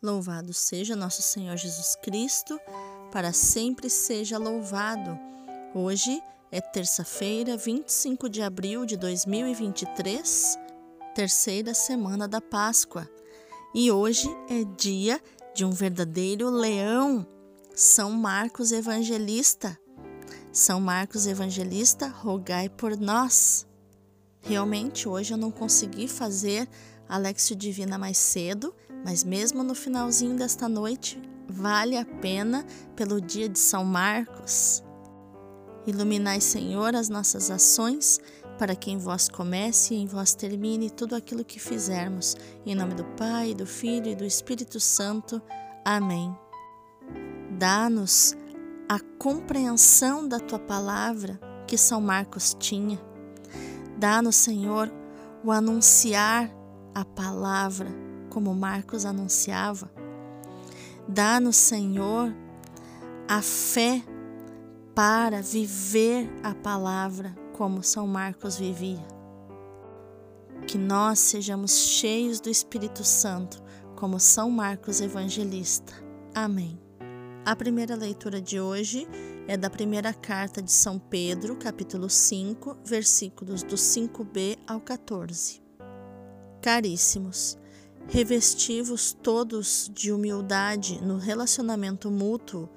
Louvado 0.00 0.54
seja 0.54 0.94
nosso 0.94 1.22
Senhor 1.22 1.56
Jesus 1.56 1.96
Cristo, 1.96 2.56
para 3.10 3.32
sempre 3.32 3.90
seja 3.90 4.38
louvado. 4.38 5.18
Hoje 5.74 6.22
é 6.52 6.60
terça-feira, 6.60 7.56
25 7.56 8.28
de 8.28 8.40
abril 8.40 8.86
de 8.86 8.96
2023, 8.96 10.56
terceira 11.16 11.74
semana 11.74 12.28
da 12.28 12.40
Páscoa. 12.40 13.10
E 13.74 13.90
hoje 13.90 14.28
é 14.48 14.62
dia 14.76 15.20
de 15.52 15.64
um 15.64 15.72
verdadeiro 15.72 16.48
leão, 16.48 17.26
São 17.74 18.12
Marcos 18.12 18.70
Evangelista. 18.70 19.76
São 20.52 20.80
Marcos 20.80 21.26
Evangelista, 21.26 22.06
rogai 22.06 22.68
por 22.68 22.96
nós. 22.96 23.66
Realmente 24.42 25.08
hoje 25.08 25.34
eu 25.34 25.38
não 25.38 25.50
consegui 25.50 26.06
fazer 26.06 26.68
Alexio 27.08 27.56
Divina 27.56 27.98
mais 27.98 28.16
cedo, 28.16 28.72
mas 29.04 29.24
mesmo 29.24 29.62
no 29.62 29.74
finalzinho 29.74 30.36
desta 30.36 30.68
noite, 30.68 31.20
vale 31.48 31.96
a 31.96 32.04
pena 32.04 32.64
pelo 32.94 33.20
dia 33.20 33.48
de 33.48 33.58
São 33.58 33.84
Marcos. 33.84 34.82
Iluminai, 35.86 36.40
Senhor, 36.40 36.94
as 36.94 37.08
nossas 37.08 37.50
ações, 37.50 38.20
para 38.58 38.74
que 38.74 38.90
em 38.90 38.98
vós 38.98 39.28
comece 39.28 39.94
e 39.94 39.98
em 39.98 40.06
vós 40.06 40.34
termine 40.34 40.90
tudo 40.90 41.14
aquilo 41.14 41.44
que 41.44 41.58
fizermos. 41.58 42.36
Em 42.66 42.74
nome 42.74 42.94
do 42.94 43.04
Pai, 43.04 43.54
do 43.54 43.64
Filho 43.64 44.08
e 44.08 44.14
do 44.14 44.24
Espírito 44.24 44.78
Santo. 44.80 45.40
Amém. 45.84 46.36
Dá-nos 47.58 48.36
a 48.88 48.98
compreensão 49.18 50.28
da 50.28 50.38
tua 50.38 50.58
palavra 50.58 51.40
que 51.66 51.78
São 51.78 52.00
Marcos 52.00 52.54
tinha. 52.58 53.00
Dá-nos, 53.96 54.36
Senhor, 54.36 54.92
o 55.44 55.50
anunciar 55.50 56.50
a 56.94 57.04
palavra, 57.04 57.88
como 58.28 58.54
Marcos 58.54 59.04
anunciava. 59.04 59.90
Dá-nos, 61.08 61.56
Senhor, 61.56 62.34
a 63.26 63.42
fé 63.42 64.02
para 64.94 65.40
viver 65.40 66.28
a 66.42 66.54
palavra 66.54 67.34
como 67.56 67.82
São 67.82 68.06
Marcos 68.06 68.56
vivia. 68.56 69.06
Que 70.66 70.76
nós 70.76 71.18
sejamos 71.18 71.72
cheios 71.72 72.40
do 72.40 72.50
Espírito 72.50 73.04
Santo, 73.04 73.62
como 73.96 74.20
São 74.20 74.50
Marcos 74.50 75.00
Evangelista. 75.00 75.92
Amém. 76.34 76.78
A 77.44 77.56
primeira 77.56 77.96
leitura 77.96 78.40
de 78.40 78.60
hoje 78.60 79.08
é 79.48 79.56
da 79.56 79.70
primeira 79.70 80.12
carta 80.12 80.60
de 80.60 80.70
São 80.70 80.98
Pedro, 80.98 81.56
capítulo 81.56 82.10
5, 82.10 82.76
versículos 82.84 83.62
do 83.62 83.76
5b 83.76 84.58
ao 84.66 84.78
14. 84.80 85.62
Caríssimos, 86.60 87.56
revestivos 88.08 89.12
todos 89.12 89.90
de 89.92 90.10
humildade 90.10 90.98
no 91.02 91.18
relacionamento 91.18 92.10
mútuo, 92.10 92.68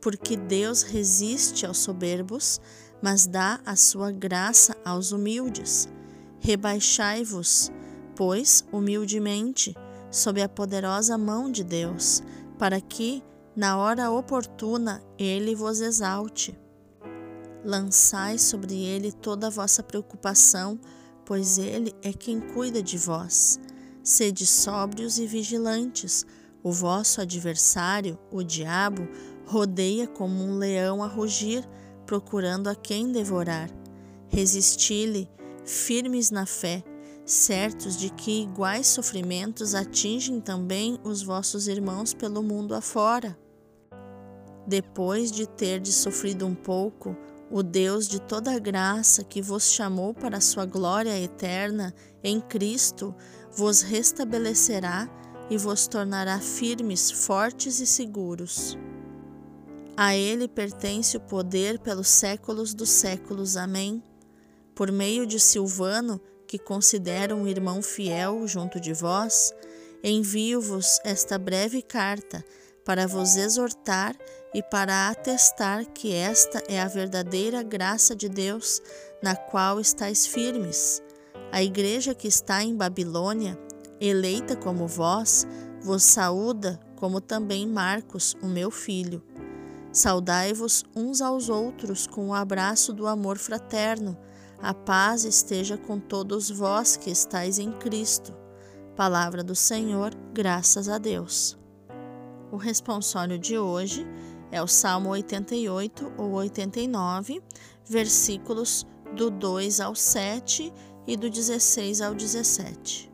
porque 0.00 0.36
Deus 0.36 0.82
resiste 0.82 1.64
aos 1.64 1.78
soberbos, 1.78 2.60
mas 3.02 3.26
dá 3.26 3.60
a 3.64 3.76
sua 3.76 4.12
graça 4.12 4.76
aos 4.84 5.10
humildes. 5.10 5.88
Rebaixai-vos, 6.38 7.72
pois, 8.14 8.64
humildemente, 8.70 9.74
sob 10.10 10.42
a 10.42 10.48
poderosa 10.48 11.16
mão 11.16 11.50
de 11.50 11.64
Deus, 11.64 12.22
para 12.58 12.78
que, 12.78 13.22
na 13.56 13.78
hora 13.78 14.10
oportuna, 14.10 15.02
ele 15.18 15.54
vos 15.54 15.80
exalte. 15.80 16.58
Lançai 17.64 18.36
sobre 18.36 18.74
ele 18.84 19.10
toda 19.10 19.46
a 19.46 19.50
vossa 19.50 19.82
preocupação, 19.82 20.78
pois 21.24 21.56
ele 21.56 21.94
é 22.02 22.12
quem 22.12 22.38
cuida 22.38 22.82
de 22.82 22.98
vós. 22.98 23.58
Sede 24.04 24.46
sóbrios 24.46 25.18
e 25.18 25.26
vigilantes. 25.26 26.26
O 26.62 26.70
vosso 26.70 27.22
adversário, 27.22 28.18
o 28.30 28.42
diabo, 28.42 29.08
rodeia 29.46 30.06
como 30.06 30.44
um 30.44 30.58
leão 30.58 31.02
a 31.02 31.06
rugir, 31.06 31.66
procurando 32.04 32.68
a 32.68 32.74
quem 32.74 33.10
devorar. 33.10 33.70
Resisti-lhe, 34.28 35.26
firmes 35.64 36.30
na 36.30 36.44
fé, 36.44 36.84
certos 37.24 37.96
de 37.96 38.10
que 38.10 38.42
iguais 38.42 38.88
sofrimentos 38.88 39.74
atingem 39.74 40.38
também 40.38 40.98
os 41.02 41.22
vossos 41.22 41.66
irmãos 41.66 42.12
pelo 42.12 42.42
mundo 42.42 42.74
afora. 42.74 43.38
Depois 44.66 45.32
de 45.32 45.46
terdes 45.46 45.94
sofrido 45.94 46.46
um 46.46 46.54
pouco, 46.54 47.16
o 47.50 47.62
Deus 47.62 48.06
de 48.06 48.20
toda 48.20 48.58
graça 48.58 49.24
que 49.24 49.40
vos 49.40 49.70
chamou 49.70 50.12
para 50.12 50.38
a 50.38 50.42
sua 50.42 50.66
glória 50.66 51.18
eterna 51.18 51.94
em 52.22 52.40
Cristo 52.40 53.14
vos 53.56 53.82
restabelecerá 53.82 55.08
e 55.48 55.56
vos 55.56 55.86
tornará 55.86 56.40
firmes, 56.40 57.10
fortes 57.10 57.80
e 57.80 57.86
seguros. 57.86 58.76
A 59.96 60.16
Ele 60.16 60.48
pertence 60.48 61.16
o 61.16 61.20
poder 61.20 61.78
pelos 61.78 62.08
séculos 62.08 62.74
dos 62.74 62.90
séculos. 62.90 63.56
Amém. 63.56 64.02
Por 64.74 64.90
meio 64.90 65.24
de 65.24 65.38
Silvano, 65.38 66.20
que 66.48 66.58
considero 66.58 67.36
um 67.36 67.46
irmão 67.46 67.80
fiel 67.80 68.46
junto 68.48 68.80
de 68.80 68.92
vós, 68.92 69.52
envio-vos 70.02 70.98
esta 71.04 71.38
breve 71.38 71.80
carta 71.80 72.44
para 72.84 73.06
vos 73.06 73.36
exortar 73.36 74.16
e 74.52 74.62
para 74.62 75.08
atestar 75.08 75.86
que 75.86 76.12
esta 76.12 76.62
é 76.68 76.80
a 76.80 76.88
verdadeira 76.88 77.62
graça 77.62 78.14
de 78.14 78.28
Deus, 78.28 78.80
na 79.22 79.34
qual 79.34 79.80
estáis 79.80 80.26
firmes. 80.26 81.03
A 81.54 81.62
igreja 81.62 82.16
que 82.16 82.26
está 82.26 82.64
em 82.64 82.74
Babilônia, 82.74 83.56
eleita 84.00 84.56
como 84.56 84.88
vós, 84.88 85.46
vos 85.80 86.02
saúda, 86.02 86.80
como 86.96 87.20
também 87.20 87.64
Marcos, 87.64 88.36
o 88.42 88.48
meu 88.48 88.72
filho. 88.72 89.22
Saudai-vos 89.92 90.82
uns 90.96 91.20
aos 91.22 91.48
outros 91.48 92.08
com 92.08 92.30
o 92.30 92.34
abraço 92.34 92.92
do 92.92 93.06
amor 93.06 93.38
fraterno. 93.38 94.18
A 94.60 94.74
paz 94.74 95.22
esteja 95.22 95.78
com 95.78 96.00
todos 96.00 96.50
vós 96.50 96.96
que 96.96 97.08
estáis 97.08 97.60
em 97.60 97.70
Cristo. 97.70 98.36
Palavra 98.96 99.44
do 99.44 99.54
Senhor, 99.54 100.12
graças 100.32 100.88
a 100.88 100.98
Deus. 100.98 101.56
O 102.50 102.56
responsório 102.56 103.38
de 103.38 103.56
hoje 103.56 104.04
é 104.50 104.60
o 104.60 104.66
Salmo 104.66 105.10
88 105.10 106.14
ou 106.18 106.32
89, 106.32 107.40
versículos 107.84 108.84
do 109.14 109.30
2 109.30 109.78
ao 109.78 109.94
7 109.94 110.72
e 111.06 111.16
do 111.16 111.28
16 111.28 112.00
ao 112.00 112.14
17. 112.14 113.12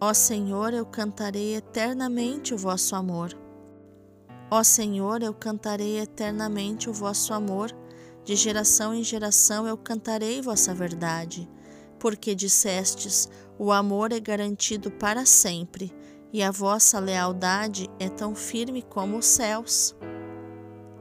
Ó 0.00 0.12
Senhor, 0.12 0.74
eu 0.74 0.84
cantarei 0.84 1.54
eternamente 1.54 2.52
o 2.52 2.58
vosso 2.58 2.96
amor. 2.96 3.32
Ó 4.50 4.62
Senhor, 4.62 5.22
eu 5.22 5.32
cantarei 5.32 6.00
eternamente 6.00 6.90
o 6.90 6.92
vosso 6.92 7.32
amor. 7.32 7.70
De 8.24 8.36
geração 8.36 8.94
em 8.94 9.02
geração 9.02 9.66
eu 9.66 9.76
cantarei 9.76 10.42
vossa 10.42 10.74
verdade, 10.74 11.48
porque 11.98 12.34
dissestes: 12.34 13.28
o 13.58 13.72
amor 13.72 14.12
é 14.12 14.20
garantido 14.20 14.90
para 14.90 15.24
sempre 15.24 15.92
e 16.32 16.42
a 16.42 16.50
vossa 16.50 16.98
lealdade 16.98 17.88
é 17.98 18.08
tão 18.08 18.34
firme 18.34 18.82
como 18.82 19.18
os 19.18 19.26
céus. 19.26 19.94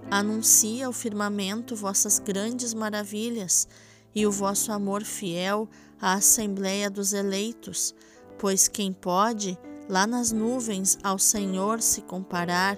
Anuncia 0.10 0.88
ao 0.88 0.94
firmamento 0.94 1.76
vossas 1.76 2.20
grandes 2.20 2.74
maravilhas 2.74 3.68
e 4.14 4.26
o 4.26 4.32
vosso 4.32 4.72
amor 4.72 5.04
fiel 5.04 5.68
à 6.00 6.14
assembleia 6.14 6.90
dos 6.90 7.14
eleitos, 7.14 7.96
pois 8.38 8.68
quem 8.68 8.92
pode, 8.92 9.58
lá 9.88 10.06
nas 10.08 10.32
nuvens, 10.32 10.98
ao 11.04 11.18
Senhor 11.18 11.82
se 11.82 12.02
comparar, 12.02 12.78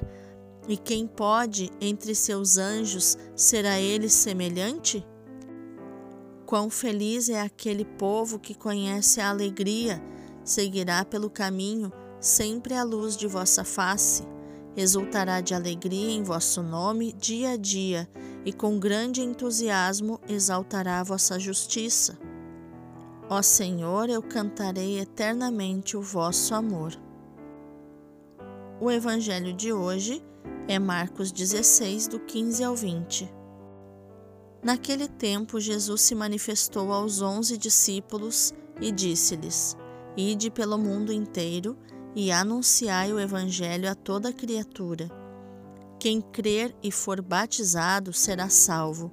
e 0.67 0.77
quem 0.77 1.05
pode, 1.05 1.69
entre 1.81 2.15
seus 2.15 2.57
anjos, 2.57 3.17
ser 3.35 3.65
a 3.65 3.79
ele 3.79 4.09
semelhante? 4.09 5.05
Quão 6.45 6.69
feliz 6.69 7.29
é 7.29 7.41
aquele 7.41 7.83
povo 7.83 8.39
que 8.39 8.53
conhece 8.53 9.19
a 9.19 9.29
alegria, 9.29 10.01
seguirá 10.43 11.03
pelo 11.03 11.29
caminho 11.29 11.91
sempre 12.19 12.73
à 12.73 12.83
luz 12.83 13.17
de 13.17 13.27
vossa 13.27 13.63
face, 13.63 14.23
exultará 14.75 15.41
de 15.41 15.53
alegria 15.53 16.11
em 16.11 16.23
vosso 16.23 16.63
nome 16.63 17.11
dia 17.13 17.51
a 17.51 17.57
dia, 17.57 18.09
e 18.45 18.51
com 18.51 18.79
grande 18.79 19.21
entusiasmo 19.21 20.19
exaltará 20.27 20.99
a 20.99 21.03
vossa 21.03 21.39
justiça. 21.39 22.17
Ó 23.29 23.41
Senhor, 23.41 24.09
eu 24.09 24.21
cantarei 24.21 24.99
eternamente 24.99 25.95
o 25.95 26.01
vosso 26.01 26.53
amor. 26.53 26.93
O 28.81 28.91
evangelho 28.91 29.53
de 29.53 29.71
hoje 29.71 30.21
é 30.67 30.77
Marcos 30.77 31.31
16, 31.31 32.07
do 32.07 32.19
15 32.19 32.63
ao 32.63 32.75
20. 32.75 33.33
Naquele 34.61 35.07
tempo, 35.07 35.59
Jesus 35.59 36.01
se 36.01 36.15
manifestou 36.15 36.91
aos 36.91 37.21
onze 37.21 37.57
discípulos 37.57 38.53
e 38.79 38.91
disse-lhes: 38.91 39.77
Ide 40.15 40.49
pelo 40.49 40.77
mundo 40.77 41.11
inteiro 41.11 41.77
e 42.15 42.31
anunciai 42.31 43.11
o 43.11 43.19
Evangelho 43.19 43.89
a 43.89 43.95
toda 43.95 44.31
criatura. 44.31 45.22
Quem 46.03 46.19
crer 46.19 46.75
e 46.83 46.91
for 46.91 47.21
batizado 47.21 48.11
será 48.11 48.49
salvo, 48.49 49.09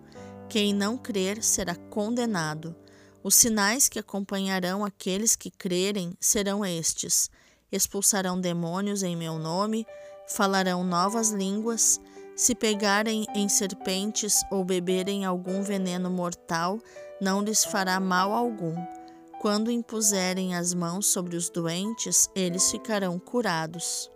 quem 0.49 0.75
não 0.75 0.99
crer 0.99 1.41
será 1.41 1.77
condenado. 1.77 2.75
Os 3.23 3.37
sinais 3.37 3.89
que 3.89 4.01
acompanharão 4.01 4.85
aqueles 4.85 5.37
que 5.37 5.53
crerem 5.53 6.17
serão 6.19 6.67
estes: 6.67 7.31
expulsarão 7.71 8.41
demônios 8.41 9.05
em 9.05 9.15
meu 9.15 9.39
nome, 9.39 9.87
falarão 10.27 10.83
novas 10.83 11.31
línguas, 11.31 12.01
se 12.35 12.57
pegarem 12.57 13.25
em 13.37 13.49
serpentes 13.49 14.41
ou 14.51 14.65
beberem 14.65 15.25
algum 15.25 15.63
veneno 15.63 16.11
mortal, 16.11 16.81
não 17.21 17.41
lhes 17.41 17.65
fará 17.65 18.01
mal 18.01 18.33
algum. 18.33 18.75
Quando 19.41 19.71
impuserem 19.71 20.57
as 20.57 20.75
mãos 20.75 21.07
sobre 21.07 21.37
os 21.37 21.49
doentes, 21.51 22.29
eles 22.35 22.69
ficarão 22.69 23.17
curados. 23.17 24.11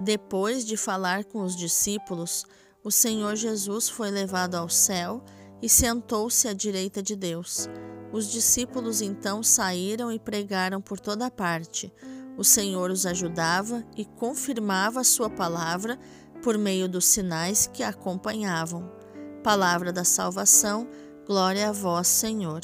Depois 0.00 0.64
de 0.64 0.78
falar 0.78 1.24
com 1.24 1.42
os 1.42 1.54
discípulos, 1.54 2.46
o 2.82 2.90
Senhor 2.90 3.36
Jesus 3.36 3.88
foi 3.88 4.10
levado 4.10 4.54
ao 4.54 4.68
céu 4.68 5.22
e 5.60 5.68
sentou-se 5.68 6.48
à 6.48 6.54
direita 6.54 7.02
de 7.02 7.14
Deus. 7.14 7.68
Os 8.10 8.30
discípulos 8.30 9.02
então 9.02 9.42
saíram 9.42 10.10
e 10.10 10.18
pregaram 10.18 10.80
por 10.80 10.98
toda 10.98 11.30
parte. 11.30 11.92
O 12.38 12.42
Senhor 12.42 12.90
os 12.90 13.04
ajudava 13.04 13.84
e 13.94 14.06
confirmava 14.06 15.00
a 15.00 15.04
sua 15.04 15.28
palavra 15.28 15.98
por 16.42 16.56
meio 16.56 16.88
dos 16.88 17.04
sinais 17.04 17.66
que 17.66 17.82
a 17.82 17.90
acompanhavam. 17.90 18.90
Palavra 19.44 19.92
da 19.92 20.04
salvação, 20.04 20.88
glória 21.26 21.68
a 21.68 21.72
vós, 21.72 22.08
Senhor. 22.08 22.62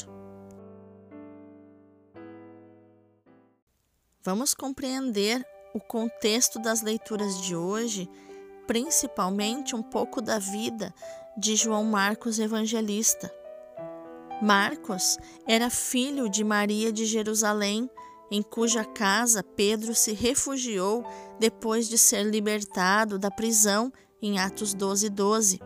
Vamos 4.23 4.55
compreender 4.55 5.45
o 5.77 5.79
contexto 5.79 6.57
das 6.57 6.81
leituras 6.81 7.39
de 7.39 7.55
hoje, 7.55 8.09
principalmente 8.65 9.75
um 9.75 9.83
pouco 9.83 10.19
da 10.19 10.39
vida 10.39 10.91
de 11.37 11.55
João 11.55 11.83
Marcos 11.83 12.39
Evangelista. 12.39 13.31
Marcos 14.41 15.19
era 15.45 15.69
filho 15.69 16.27
de 16.27 16.43
Maria 16.43 16.91
de 16.91 17.05
Jerusalém, 17.05 17.87
em 18.31 18.41
cuja 18.41 18.83
casa 18.83 19.43
Pedro 19.43 19.93
se 19.93 20.13
refugiou 20.13 21.05
depois 21.39 21.87
de 21.87 21.97
ser 21.97 22.23
libertado 22.23 23.19
da 23.19 23.29
prisão 23.29 23.93
em 24.19 24.39
Atos 24.39 24.73
12, 24.73 25.09
12. 25.09 25.59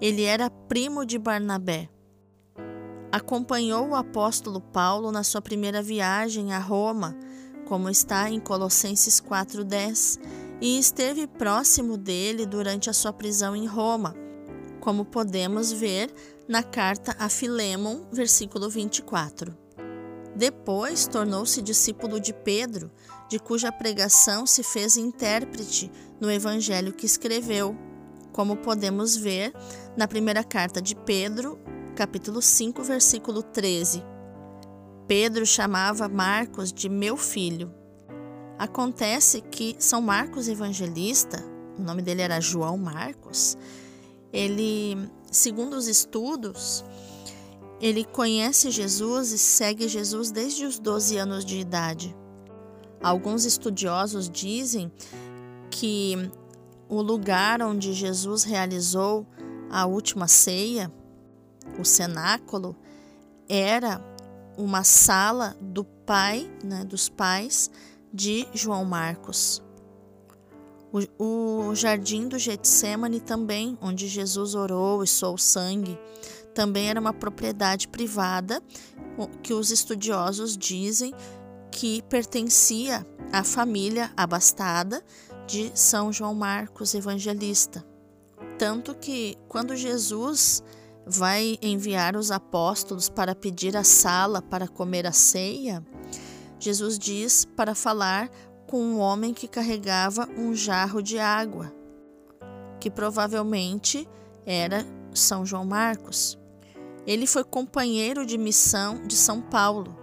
Ele 0.00 0.22
era 0.24 0.48
primo 0.48 1.04
de 1.04 1.18
Barnabé. 1.18 1.90
Acompanhou 3.12 3.88
o 3.88 3.94
apóstolo 3.94 4.58
Paulo 4.58 5.12
na 5.12 5.22
sua 5.22 5.42
primeira 5.42 5.82
viagem 5.82 6.54
a 6.54 6.58
Roma, 6.58 7.14
como 7.66 7.88
está 7.88 8.30
em 8.30 8.40
Colossenses 8.40 9.20
4:10, 9.20 10.18
e 10.60 10.78
esteve 10.78 11.26
próximo 11.26 11.96
dele 11.96 12.46
durante 12.46 12.88
a 12.88 12.92
sua 12.92 13.12
prisão 13.12 13.54
em 13.56 13.66
Roma, 13.66 14.14
como 14.80 15.04
podemos 15.04 15.72
ver 15.72 16.12
na 16.48 16.62
carta 16.62 17.16
a 17.18 17.28
Filemon, 17.28 18.04
versículo 18.12 18.68
24. 18.68 19.56
Depois 20.36 21.06
tornou-se 21.06 21.62
discípulo 21.62 22.18
de 22.18 22.32
Pedro, 22.32 22.90
de 23.28 23.38
cuja 23.38 23.70
pregação 23.70 24.46
se 24.46 24.62
fez 24.62 24.96
intérprete 24.96 25.90
no 26.20 26.30
evangelho 26.30 26.92
que 26.92 27.06
escreveu, 27.06 27.76
como 28.32 28.56
podemos 28.56 29.16
ver 29.16 29.54
na 29.96 30.08
primeira 30.08 30.42
carta 30.42 30.82
de 30.82 30.96
Pedro, 30.96 31.58
capítulo 31.94 32.42
5, 32.42 32.82
versículo 32.82 33.42
13. 33.42 34.13
Pedro 35.06 35.44
chamava 35.44 36.08
Marcos 36.08 36.72
de 36.72 36.88
meu 36.88 37.16
filho. 37.16 37.72
Acontece 38.58 39.40
que 39.42 39.76
São 39.78 40.00
Marcos 40.00 40.48
Evangelista, 40.48 41.44
o 41.78 41.82
nome 41.82 42.00
dele 42.00 42.22
era 42.22 42.40
João 42.40 42.78
Marcos, 42.78 43.58
ele, 44.32 44.96
segundo 45.30 45.74
os 45.74 45.86
estudos, 45.86 46.84
ele 47.80 48.04
conhece 48.04 48.70
Jesus 48.70 49.32
e 49.32 49.38
segue 49.38 49.88
Jesus 49.88 50.30
desde 50.30 50.64
os 50.64 50.78
12 50.78 51.16
anos 51.18 51.44
de 51.44 51.58
idade. 51.58 52.16
Alguns 53.02 53.44
estudiosos 53.44 54.30
dizem 54.30 54.90
que 55.70 56.30
o 56.88 57.02
lugar 57.02 57.60
onde 57.60 57.92
Jesus 57.92 58.44
realizou 58.44 59.26
a 59.70 59.84
última 59.84 60.26
ceia, 60.26 60.90
o 61.78 61.84
cenáculo, 61.84 62.74
era 63.48 64.00
uma 64.56 64.84
sala 64.84 65.56
do 65.60 65.84
pai, 65.84 66.50
né, 66.62 66.84
dos 66.84 67.08
pais 67.08 67.70
de 68.12 68.46
João 68.52 68.84
Marcos. 68.84 69.62
O, 71.18 71.68
o 71.70 71.74
jardim 71.74 72.28
do 72.28 72.38
Getsemane 72.38 73.20
também, 73.20 73.76
onde 73.80 74.06
Jesus 74.06 74.54
orou 74.54 75.02
e 75.02 75.06
soou 75.06 75.36
sangue, 75.36 75.98
também 76.54 76.88
era 76.88 77.00
uma 77.00 77.12
propriedade 77.12 77.88
privada 77.88 78.62
que 79.42 79.52
os 79.52 79.70
estudiosos 79.70 80.56
dizem 80.56 81.12
que 81.70 82.00
pertencia 82.02 83.04
à 83.32 83.42
família 83.42 84.12
abastada 84.16 85.02
de 85.46 85.72
São 85.74 86.12
João 86.12 86.34
Marcos 86.34 86.94
Evangelista. 86.94 87.84
Tanto 88.56 88.94
que 88.94 89.36
quando 89.48 89.74
Jesus 89.74 90.62
vai 91.06 91.58
enviar 91.60 92.16
os 92.16 92.30
apóstolos 92.30 93.08
para 93.08 93.34
pedir 93.34 93.76
a 93.76 93.84
sala 93.84 94.40
para 94.40 94.66
comer 94.66 95.06
a 95.06 95.12
ceia, 95.12 95.84
Jesus 96.58 96.98
diz 96.98 97.44
para 97.44 97.74
falar 97.74 98.30
com 98.66 98.80
um 98.80 98.98
homem 98.98 99.34
que 99.34 99.46
carregava 99.46 100.28
um 100.36 100.54
jarro 100.54 101.02
de 101.02 101.18
água, 101.18 101.72
que 102.80 102.90
provavelmente 102.90 104.08
era 104.46 104.86
São 105.12 105.44
João 105.44 105.66
Marcos. 105.66 106.38
Ele 107.06 107.26
foi 107.26 107.44
companheiro 107.44 108.24
de 108.24 108.38
missão 108.38 109.06
de 109.06 109.14
São 109.14 109.42
Paulo, 109.42 109.94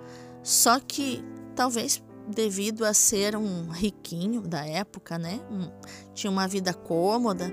só 0.43 0.79
que 0.79 1.23
talvez 1.55 2.01
devido 2.27 2.85
a 2.85 2.93
ser 2.93 3.35
um 3.35 3.69
riquinho 3.69 4.41
da 4.41 4.65
época, 4.65 5.17
né? 5.17 5.39
Um, 5.49 5.69
tinha 6.13 6.29
uma 6.29 6.47
vida 6.47 6.73
cômoda, 6.73 7.51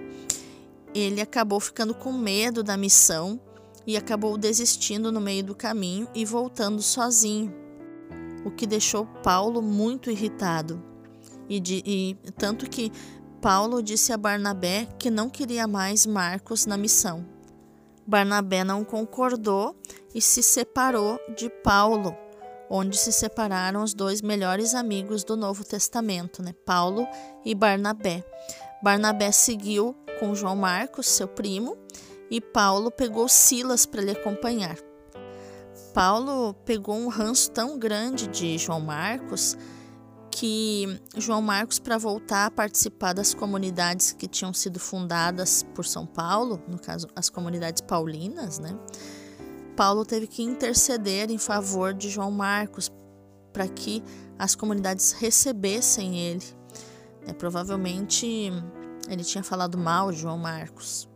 ele 0.95 1.21
acabou 1.21 1.61
ficando 1.61 1.95
com 1.95 2.13
medo 2.13 2.63
da 2.63 2.77
missão 2.77 3.41
e 3.87 3.97
acabou 3.97 4.37
desistindo 4.37 5.11
no 5.11 5.21
meio 5.21 5.43
do 5.43 5.55
caminho 5.55 6.07
e 6.15 6.25
voltando 6.25 6.83
sozinho, 6.83 7.55
o 8.45 8.51
que 8.51 8.67
deixou 8.67 9.07
Paulo 9.23 9.63
muito 9.63 10.11
irritado. 10.11 10.83
E, 11.49 11.59
de, 11.59 11.83
e 11.87 12.17
tanto 12.37 12.69
que 12.69 12.93
Paulo 13.41 13.83
disse 13.83 14.13
a 14.13 14.17
Barnabé 14.19 14.87
que 14.99 15.11
não 15.11 15.31
queria 15.31 15.67
mais 15.67 16.05
Marcos 16.05 16.67
na 16.67 16.77
missão. 16.77 17.25
Barnabé 18.07 18.65
não 18.65 18.85
concordou 18.85 19.77
e 20.15 20.21
se 20.21 20.43
separou 20.43 21.19
de 21.37 21.49
Paulo, 21.49 22.17
onde 22.69 22.97
se 22.97 23.13
separaram 23.13 23.83
os 23.83 23.95
dois 23.95 24.21
melhores 24.21 24.75
amigos 24.75 25.25
do 25.25 25.37
Novo 25.37 25.65
Testamento, 25.65 26.43
né? 26.43 26.53
Paulo 26.67 27.07
e 27.45 27.55
Barnabé. 27.55 28.25
Barnabé 28.83 29.31
seguiu 29.31 29.95
com 30.19 30.35
João 30.35 30.57
Marcos, 30.57 31.07
seu 31.07 31.29
primo, 31.29 31.77
e 32.31 32.41
Paulo 32.41 32.91
pegou 32.91 33.29
Silas 33.29 33.87
para 33.87 34.03
lhe 34.03 34.11
acompanhar. 34.11 34.77
Paulo 35.95 36.55
pegou 36.65 36.97
um 36.97 37.09
ranço 37.09 37.51
tão 37.51 37.79
grande 37.79 38.29
de 38.29 38.59
João 38.59 38.81
Marcos 38.81 39.57
que 40.31 41.01
João 41.17 41.43
Marcos, 41.43 41.81
para 41.81 41.99
voltar 41.99 42.47
a 42.47 42.51
participar 42.51 43.13
das 43.13 43.35
comunidades 43.35 44.13
que 44.13 44.29
tinham 44.29 44.53
sido 44.53 44.79
fundadas 44.79 45.65
por 45.75 45.85
São 45.85 46.07
Paulo, 46.07 46.63
no 46.69 46.79
caso 46.79 47.09
as 47.17 47.29
comunidades 47.29 47.81
paulinas, 47.81 48.61
né? 48.61 48.79
Paulo 49.75 50.05
teve 50.05 50.29
que 50.29 50.43
interceder 50.43 51.31
em 51.31 51.39
favor 51.39 51.93
de 51.93 52.09
João 52.09 52.31
Marcos 52.31 52.89
para 53.53 53.67
que 53.67 54.03
as 54.39 54.55
comunidades 54.55 55.13
recebessem 55.13 56.17
ele. 56.17 56.45
É, 57.27 57.33
provavelmente 57.33 58.53
ele 59.09 59.25
tinha 59.25 59.43
falado 59.43 59.77
mal 59.79 60.11
de 60.11 60.19
João 60.19 60.39
Marcos. 60.39 61.09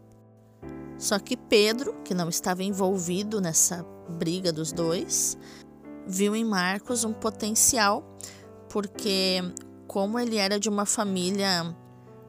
Só 0.98 1.18
que 1.18 1.36
Pedro, 1.36 1.94
que 2.04 2.14
não 2.14 2.28
estava 2.28 2.62
envolvido 2.62 3.40
nessa 3.40 3.84
briga 4.08 4.52
dos 4.52 4.72
dois, 4.72 5.36
viu 6.06 6.34
em 6.34 6.44
Marcos 6.44 7.04
um 7.04 7.12
potencial 7.12 8.04
porque 8.68 9.40
como 9.86 10.18
ele 10.18 10.36
era 10.36 10.58
de 10.58 10.68
uma 10.68 10.86
família 10.86 11.76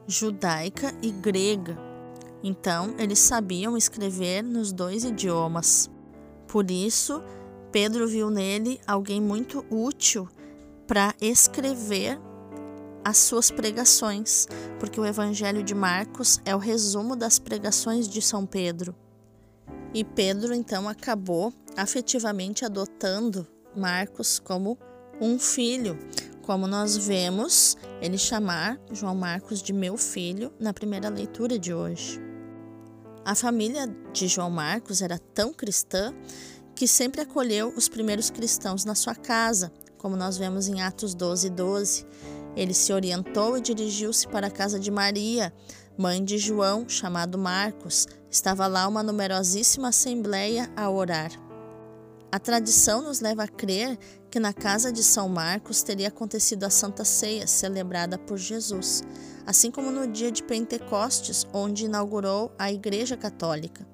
judaica 0.06 0.92
e 1.00 1.10
grega, 1.10 1.78
então 2.42 2.94
eles 2.98 3.18
sabiam 3.18 3.76
escrever 3.76 4.42
nos 4.42 4.70
dois 4.70 5.04
idiomas. 5.04 5.90
Por 6.46 6.70
isso, 6.70 7.22
Pedro 7.72 8.06
viu 8.06 8.28
nele 8.28 8.78
alguém 8.86 9.20
muito 9.20 9.64
útil 9.70 10.28
para 10.86 11.14
escrever 11.20 12.20
as 13.04 13.18
suas 13.18 13.50
pregações, 13.50 14.46
porque 14.80 14.98
o 14.98 15.04
Evangelho 15.04 15.62
de 15.62 15.74
Marcos 15.74 16.40
é 16.44 16.54
o 16.56 16.58
resumo 16.58 17.14
das 17.14 17.38
pregações 17.38 18.08
de 18.08 18.22
São 18.22 18.46
Pedro. 18.46 18.94
E 19.92 20.02
Pedro 20.02 20.54
então 20.54 20.88
acabou 20.88 21.52
afetivamente 21.76 22.64
adotando 22.64 23.46
Marcos 23.76 24.38
como 24.38 24.78
um 25.20 25.38
filho, 25.38 25.98
como 26.42 26.66
nós 26.66 26.96
vemos 26.96 27.76
ele 28.00 28.18
chamar 28.18 28.78
João 28.90 29.14
Marcos 29.14 29.62
de 29.62 29.72
meu 29.72 29.96
filho 29.96 30.52
na 30.58 30.72
primeira 30.72 31.08
leitura 31.08 31.58
de 31.58 31.72
hoje. 31.72 32.20
A 33.24 33.34
família 33.34 33.86
de 34.12 34.28
João 34.28 34.50
Marcos 34.50 35.00
era 35.00 35.18
tão 35.18 35.52
cristã 35.52 36.14
que 36.74 36.86
sempre 36.86 37.20
acolheu 37.20 37.72
os 37.76 37.88
primeiros 37.88 38.30
cristãos 38.30 38.84
na 38.84 38.94
sua 38.94 39.14
casa, 39.14 39.72
como 39.96 40.16
nós 40.16 40.36
vemos 40.36 40.68
em 40.68 40.82
Atos 40.82 41.14
12, 41.14 41.48
12. 41.50 42.06
Ele 42.56 42.72
se 42.74 42.92
orientou 42.92 43.56
e 43.56 43.60
dirigiu-se 43.60 44.28
para 44.28 44.46
a 44.46 44.50
casa 44.50 44.78
de 44.78 44.90
Maria, 44.90 45.52
mãe 45.98 46.24
de 46.24 46.38
João, 46.38 46.88
chamado 46.88 47.36
Marcos. 47.38 48.06
Estava 48.30 48.66
lá 48.66 48.86
uma 48.86 49.02
numerosíssima 49.02 49.88
assembleia 49.88 50.70
a 50.76 50.90
orar. 50.90 51.30
A 52.30 52.38
tradição 52.38 53.02
nos 53.02 53.20
leva 53.20 53.44
a 53.44 53.48
crer 53.48 53.96
que 54.28 54.40
na 54.40 54.52
casa 54.52 54.92
de 54.92 55.04
São 55.04 55.28
Marcos 55.28 55.84
teria 55.84 56.08
acontecido 56.08 56.64
a 56.64 56.70
Santa 56.70 57.04
Ceia, 57.04 57.46
celebrada 57.46 58.18
por 58.18 58.36
Jesus, 58.36 59.04
assim 59.46 59.70
como 59.70 59.92
no 59.92 60.08
dia 60.08 60.32
de 60.32 60.42
Pentecostes, 60.42 61.46
onde 61.52 61.84
inaugurou 61.84 62.50
a 62.58 62.72
Igreja 62.72 63.16
Católica. 63.16 63.93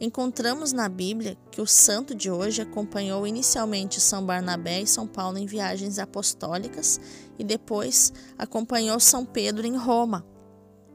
Encontramos 0.00 0.72
na 0.72 0.88
Bíblia 0.88 1.36
que 1.50 1.60
o 1.60 1.66
santo 1.66 2.14
de 2.14 2.30
hoje 2.30 2.62
acompanhou 2.62 3.26
inicialmente 3.26 4.00
São 4.00 4.24
Barnabé 4.24 4.80
e 4.80 4.86
São 4.86 5.06
Paulo 5.06 5.36
em 5.36 5.44
viagens 5.44 5.98
apostólicas 5.98 6.98
e 7.38 7.44
depois 7.44 8.10
acompanhou 8.38 8.98
São 8.98 9.26
Pedro 9.26 9.66
em 9.66 9.76
Roma. 9.76 10.26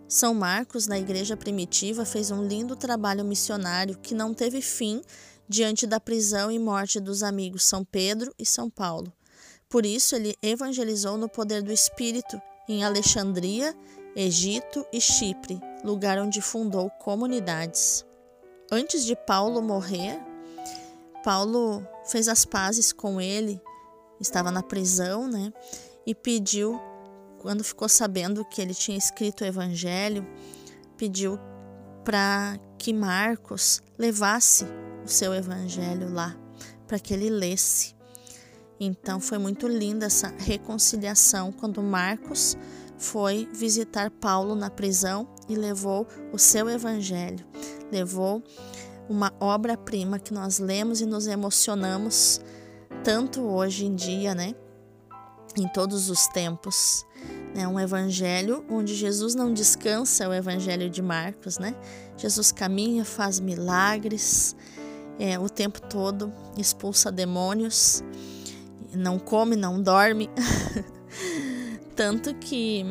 São 0.08 0.34
Marcos, 0.34 0.88
na 0.88 0.98
igreja 0.98 1.38
primitiva, 1.38 2.04
fez 2.04 2.32
um 2.32 2.48
lindo 2.48 2.76
trabalho 2.76 3.24
missionário 3.24 3.96
que 4.00 4.16
não 4.16 4.34
teve 4.34 4.60
fim 4.60 5.04
diante 5.48 5.86
da 5.86 6.00
prisão 6.00 6.52
e 6.52 6.58
morte 6.58 7.00
dos 7.00 7.22
amigos 7.22 7.64
São 7.64 7.86
Pedro 7.86 8.34
e 8.40 8.46
São 8.46 8.72
Paulo. 8.72 9.14
Por 9.70 9.86
isso, 9.86 10.16
ele 10.16 10.36
evangelizou 10.42 11.16
no 11.16 11.30
poder 11.30 11.62
do 11.62 11.72
Espírito 11.72 12.42
em 12.68 12.84
Alexandria, 12.84 13.76
Egito 14.16 14.84
e 14.92 15.00
Chipre, 15.00 15.60
lugar 15.84 16.18
onde 16.18 16.42
fundou 16.42 16.90
comunidades. 16.90 18.04
Antes 18.72 19.06
de 19.06 19.16
Paulo 19.16 19.62
morrer, 19.62 20.20
Paulo 21.24 21.88
fez 22.06 22.28
as 22.28 22.46
pazes 22.46 22.92
com 22.92 23.22
ele, 23.22 23.62
estava 24.20 24.50
na 24.50 24.64
prisão, 24.64 25.28
né? 25.28 25.54
E 26.06 26.16
pediu, 26.16 26.82
quando 27.38 27.64
ficou 27.64 27.88
sabendo 27.88 28.44
que 28.44 28.60
ele 28.60 28.74
tinha 28.74 28.98
escrito 28.98 29.44
o 29.44 29.48
evangelho, 29.48 30.28
pediu 30.98 31.40
para 32.04 32.58
que 32.80 32.92
Marcos 32.92 33.84
levasse 34.00 34.66
o 35.04 35.08
seu 35.08 35.32
evangelho 35.34 36.12
lá, 36.12 36.36
para 36.88 36.98
que 36.98 37.14
ele 37.14 37.30
lesse. 37.30 37.94
Então 38.80 39.20
foi 39.20 39.38
muito 39.38 39.68
linda 39.68 40.08
essa 40.08 40.34
reconciliação 40.40 41.52
quando 41.52 41.84
Marcos 41.84 42.58
foi 42.98 43.48
visitar 43.54 44.10
Paulo 44.10 44.56
na 44.56 44.72
prisão 44.72 45.28
e 45.48 45.56
levou 45.56 46.08
o 46.34 46.40
seu 46.40 46.68
evangelho 46.68 47.46
levou 47.92 48.44
uma 49.10 49.34
obra-prima 49.40 50.20
que 50.20 50.34
nós 50.34 50.60
lemos 50.60 51.02
e 51.02 51.06
nos 51.06 51.28
emocionamos 51.28 52.42
tanto 53.04 53.42
hoje 53.44 53.86
em 53.86 53.96
dia, 53.96 54.34
né? 54.34 54.56
Em 55.58 55.68
todos 55.68 56.10
os 56.10 56.28
tempos. 56.28 57.06
É 57.56 57.68
um 57.68 57.80
evangelho 57.80 58.66
onde 58.70 58.94
Jesus 58.94 59.34
não 59.36 59.54
descansa, 59.54 60.26
é 60.26 60.28
o 60.28 60.34
evangelho 60.34 60.90
de 60.90 61.02
Marcos, 61.02 61.58
né? 61.58 61.76
Jesus 62.18 62.52
caminha, 62.52 63.06
faz 63.06 63.40
milagres 63.40 64.56
é, 65.20 65.40
o 65.40 65.50
tempo 65.50 65.82
todo, 65.82 66.32
expulsa 66.58 67.12
demônios, 67.12 68.04
não 68.94 69.18
come, 69.18 69.56
não 69.56 69.82
dorme. 69.82 70.30
Tanto 71.96 72.34
que 72.36 72.86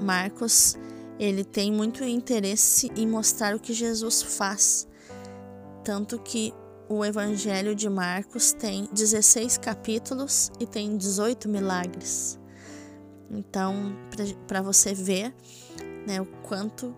Marcos 0.00 0.76
ele 1.18 1.44
tem 1.44 1.72
muito 1.72 2.04
interesse 2.04 2.90
em 2.96 3.06
mostrar 3.06 3.54
o 3.54 3.60
que 3.60 3.72
Jesus 3.72 4.22
faz. 4.22 4.86
Tanto 5.84 6.18
que 6.18 6.54
o 6.88 7.04
Evangelho 7.04 7.74
de 7.74 7.88
Marcos 7.88 8.52
tem 8.52 8.88
16 8.92 9.58
capítulos 9.58 10.50
e 10.60 10.66
tem 10.66 10.96
18 10.96 11.48
milagres. 11.48 12.38
Então, 13.30 13.94
para 14.46 14.62
você 14.62 14.94
ver 14.94 15.34
né, 16.06 16.20
o 16.20 16.26
quanto 16.42 16.96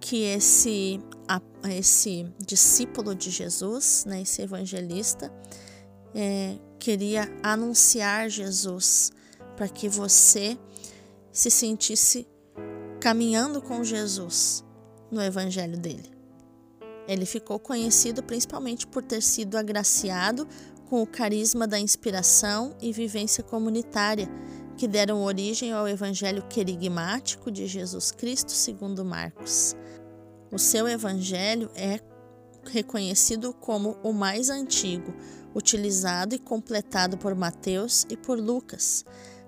que 0.00 0.24
esse, 0.24 1.00
esse 1.70 2.26
discípulo 2.44 3.14
de 3.14 3.30
Jesus, 3.30 4.04
né, 4.06 4.22
esse 4.22 4.42
evangelista, 4.42 5.32
é, 6.14 6.58
queria 6.78 7.32
anunciar 7.42 8.28
Jesus 8.28 9.12
para 9.56 9.68
que 9.68 9.88
você 9.88 10.58
se 11.30 11.50
sentisse 11.50 12.26
caminhando 13.02 13.60
com 13.60 13.82
Jesus 13.82 14.64
no 15.10 15.20
evangelho 15.20 15.76
dele. 15.76 16.08
Ele 17.08 17.26
ficou 17.26 17.58
conhecido 17.58 18.22
principalmente 18.22 18.86
por 18.86 19.02
ter 19.02 19.20
sido 19.20 19.58
agraciado 19.58 20.46
com 20.88 21.02
o 21.02 21.06
carisma 21.06 21.66
da 21.66 21.80
inspiração 21.80 22.76
e 22.80 22.92
vivência 22.92 23.42
comunitária 23.42 24.28
que 24.76 24.86
deram 24.86 25.24
origem 25.24 25.72
ao 25.72 25.88
evangelho 25.88 26.44
querigmático 26.48 27.50
de 27.50 27.66
Jesus 27.66 28.12
Cristo 28.12 28.52
segundo 28.52 29.04
Marcos. 29.04 29.74
O 30.52 30.58
seu 30.58 30.86
evangelho 30.86 31.68
é 31.74 31.98
reconhecido 32.62 33.52
como 33.52 33.96
o 34.04 34.12
mais 34.12 34.48
antigo, 34.48 35.12
utilizado 35.56 36.36
e 36.36 36.38
completado 36.38 37.18
por 37.18 37.34
Mateus 37.34 38.06
e 38.08 38.16
por 38.16 38.38
Lucas. 38.38 39.04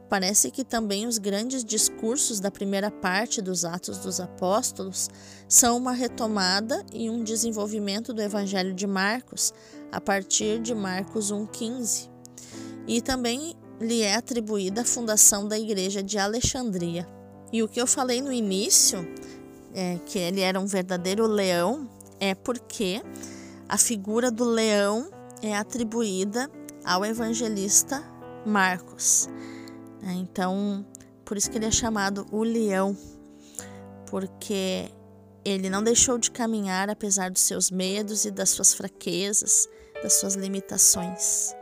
Parece 0.08 0.50
que 0.50 0.64
também 0.64 1.06
os 1.06 1.18
grandes 1.18 1.64
discursos 1.64 2.38
da 2.38 2.50
primeira 2.50 2.90
parte 2.90 3.40
dos 3.40 3.64
Atos 3.64 3.98
dos 3.98 4.20
Apóstolos 4.20 5.08
são 5.48 5.76
uma 5.76 5.92
retomada 5.92 6.84
e 6.92 7.08
um 7.08 7.24
desenvolvimento 7.24 8.12
do 8.12 8.20
Evangelho 8.20 8.74
de 8.74 8.86
Marcos, 8.86 9.52
a 9.90 10.00
partir 10.00 10.60
de 10.60 10.74
Marcos 10.74 11.32
1,15. 11.32 12.10
E 12.86 13.00
também 13.00 13.56
lhe 13.80 14.02
é 14.02 14.14
atribuída 14.14 14.82
a 14.82 14.84
fundação 14.84 15.48
da 15.48 15.58
Igreja 15.58 16.02
de 16.02 16.18
Alexandria. 16.18 17.08
E 17.52 17.62
o 17.62 17.68
que 17.68 17.80
eu 17.80 17.86
falei 17.86 18.20
no 18.20 18.32
início, 18.32 19.06
é, 19.72 19.98
que 20.04 20.18
ele 20.18 20.40
era 20.40 20.60
um 20.60 20.66
verdadeiro 20.66 21.26
leão, 21.26 21.88
é 22.20 22.34
porque 22.34 23.02
a 23.68 23.78
figura 23.78 24.30
do 24.30 24.44
leão 24.44 25.08
é 25.42 25.56
atribuída 25.56 26.50
ao 26.84 27.04
evangelista 27.04 28.04
Marcos. 28.44 29.28
É, 30.06 30.12
então, 30.12 30.84
por 31.24 31.36
isso 31.36 31.50
que 31.50 31.56
ele 31.56 31.66
é 31.66 31.70
chamado 31.70 32.26
o 32.30 32.42
leão, 32.42 32.96
porque 34.06 34.90
ele 35.44 35.70
não 35.70 35.82
deixou 35.82 36.18
de 36.18 36.30
caminhar 36.30 36.90
apesar 36.90 37.30
dos 37.30 37.42
seus 37.42 37.70
medos 37.70 38.24
e 38.24 38.30
das 38.30 38.50
suas 38.50 38.74
fraquezas, 38.74 39.68
das 40.02 40.14
suas 40.14 40.34
limitações. 40.34 41.54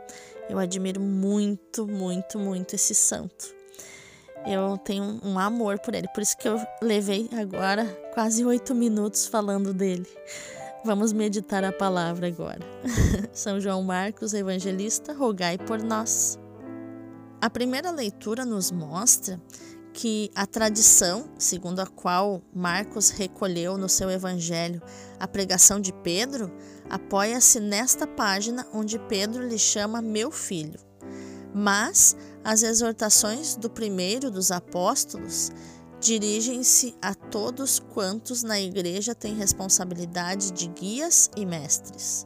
Eu 0.49 0.59
admiro 0.59 0.99
muito, 0.99 1.87
muito, 1.87 2.37
muito 2.37 2.75
esse 2.75 2.93
santo. 2.93 3.53
Eu 4.45 4.77
tenho 4.77 5.21
um 5.23 5.39
amor 5.39 5.79
por 5.79 5.95
ele, 5.95 6.07
por 6.09 6.21
isso 6.21 6.37
que 6.37 6.47
eu 6.47 6.59
levei 6.81 7.29
agora 7.31 7.85
quase 8.13 8.43
oito 8.43 8.75
minutos 8.75 9.25
falando 9.25 9.73
dele. 9.73 10.07
Vamos 10.83 11.13
meditar 11.13 11.63
a 11.63 11.71
palavra 11.71 12.27
agora. 12.27 12.59
São 13.31 13.57
João 13.61 13.81
Marcos, 13.83 14.33
evangelista, 14.33 15.13
rogai 15.13 15.57
por 15.57 15.81
nós. 15.81 16.37
A 17.43 17.49
primeira 17.49 17.91
leitura 17.91 18.45
nos 18.45 18.71
mostra 18.71 19.37
que 19.91 20.31
a 20.33 20.45
tradição, 20.45 21.29
segundo 21.37 21.81
a 21.81 21.85
qual 21.85 22.41
Marcos 22.55 23.09
recolheu 23.09 23.77
no 23.77 23.89
seu 23.89 24.09
evangelho 24.09 24.81
a 25.19 25.27
pregação 25.27 25.77
de 25.77 25.91
Pedro, 25.91 26.49
apoia-se 26.89 27.59
nesta 27.59 28.07
página 28.07 28.65
onde 28.73 28.97
Pedro 28.97 29.45
lhe 29.45 29.59
chama 29.59 30.01
meu 30.01 30.31
filho. 30.31 30.79
Mas 31.53 32.15
as 32.45 32.63
exortações 32.63 33.57
do 33.57 33.69
primeiro 33.69 34.31
dos 34.31 34.49
apóstolos 34.49 35.51
dirigem-se 35.99 36.95
a 37.01 37.13
todos 37.13 37.77
quantos 37.77 38.41
na 38.41 38.57
igreja 38.57 39.13
têm 39.13 39.35
responsabilidade 39.35 40.53
de 40.53 40.69
guias 40.69 41.29
e 41.35 41.45
mestres. 41.45 42.25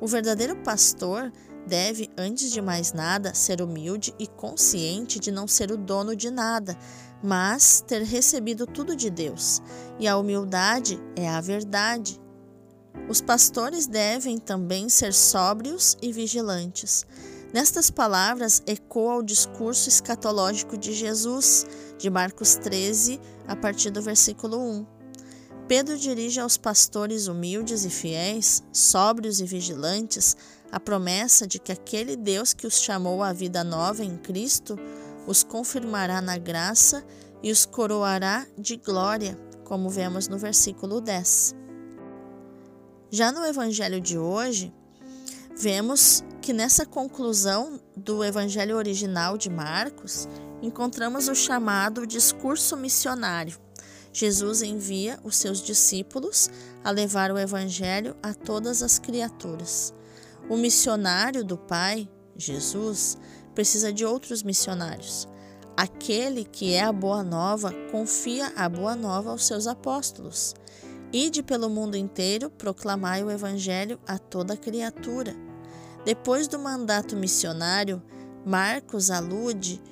O 0.00 0.06
verdadeiro 0.06 0.54
pastor 0.62 1.32
deve, 1.66 2.10
antes 2.16 2.50
de 2.50 2.62
mais 2.62 2.92
nada, 2.92 3.34
ser 3.34 3.60
humilde 3.60 4.14
e 4.18 4.26
consciente 4.26 5.18
de 5.18 5.30
não 5.30 5.46
ser 5.46 5.70
o 5.70 5.76
dono 5.76 6.14
de 6.14 6.30
nada, 6.30 6.76
mas 7.22 7.84
ter 7.86 8.02
recebido 8.02 8.66
tudo 8.66 8.94
de 8.94 9.10
Deus. 9.10 9.60
E 9.98 10.06
a 10.06 10.16
humildade 10.16 11.00
é 11.16 11.28
a 11.28 11.40
verdade. 11.40 12.20
Os 13.08 13.20
pastores 13.20 13.86
devem 13.86 14.38
também 14.38 14.88
ser 14.88 15.12
sóbrios 15.12 15.96
e 16.00 16.12
vigilantes. 16.12 17.06
Nestas 17.52 17.90
palavras 17.90 18.62
ecoa 18.66 19.16
o 19.16 19.22
discurso 19.22 19.88
escatológico 19.88 20.76
de 20.76 20.92
Jesus, 20.92 21.66
de 21.98 22.10
Marcos 22.10 22.56
13, 22.56 23.20
a 23.46 23.54
partir 23.54 23.90
do 23.90 24.02
versículo 24.02 24.58
1. 24.58 24.86
Pedro 25.68 25.98
dirige 25.98 26.38
aos 26.38 26.56
pastores 26.56 27.26
humildes 27.26 27.84
e 27.84 27.90
fiéis, 27.90 28.62
sóbrios 28.72 29.40
e 29.40 29.44
vigilantes, 29.44 30.36
a 30.70 30.80
promessa 30.80 31.46
de 31.46 31.58
que 31.58 31.72
aquele 31.72 32.16
Deus 32.16 32.52
que 32.52 32.66
os 32.66 32.80
chamou 32.80 33.22
à 33.22 33.32
vida 33.32 33.62
nova 33.62 34.04
em 34.04 34.16
Cristo 34.16 34.78
os 35.26 35.42
confirmará 35.42 36.20
na 36.20 36.38
graça 36.38 37.04
e 37.42 37.50
os 37.50 37.64
coroará 37.64 38.46
de 38.56 38.76
glória, 38.76 39.38
como 39.64 39.90
vemos 39.90 40.28
no 40.28 40.38
versículo 40.38 41.00
10. 41.00 41.54
Já 43.10 43.32
no 43.32 43.44
evangelho 43.44 44.00
de 44.00 44.18
hoje, 44.18 44.72
vemos 45.56 46.24
que 46.42 46.52
nessa 46.52 46.86
conclusão 46.86 47.80
do 47.96 48.22
evangelho 48.22 48.76
original 48.76 49.36
de 49.36 49.50
Marcos, 49.50 50.28
encontramos 50.62 51.28
o 51.28 51.34
chamado 51.34 52.06
discurso 52.06 52.76
missionário. 52.76 53.58
Jesus 54.12 54.62
envia 54.62 55.18
os 55.24 55.36
seus 55.36 55.60
discípulos 55.60 56.48
a 56.84 56.90
levar 56.90 57.30
o 57.32 57.38
evangelho 57.38 58.16
a 58.22 58.32
todas 58.32 58.82
as 58.82 58.98
criaturas. 58.98 59.92
O 60.48 60.56
missionário 60.56 61.44
do 61.44 61.58
Pai, 61.58 62.08
Jesus, 62.36 63.18
precisa 63.54 63.92
de 63.92 64.04
outros 64.04 64.44
missionários. 64.44 65.28
Aquele 65.76 66.44
que 66.44 66.72
é 66.72 66.84
a 66.84 66.92
boa 66.92 67.24
nova 67.24 67.72
confia 67.90 68.52
a 68.56 68.68
boa 68.68 68.94
nova 68.94 69.30
aos 69.30 69.44
seus 69.44 69.66
apóstolos. 69.66 70.54
Ide 71.12 71.42
pelo 71.42 71.68
mundo 71.68 71.96
inteiro, 71.96 72.48
proclamai 72.48 73.24
o 73.24 73.30
evangelho 73.30 73.98
a 74.06 74.18
toda 74.18 74.56
criatura. 74.56 75.34
Depois 76.04 76.46
do 76.46 76.58
mandato 76.58 77.16
missionário, 77.16 78.00
Marcos 78.44 79.10
alude 79.10 79.82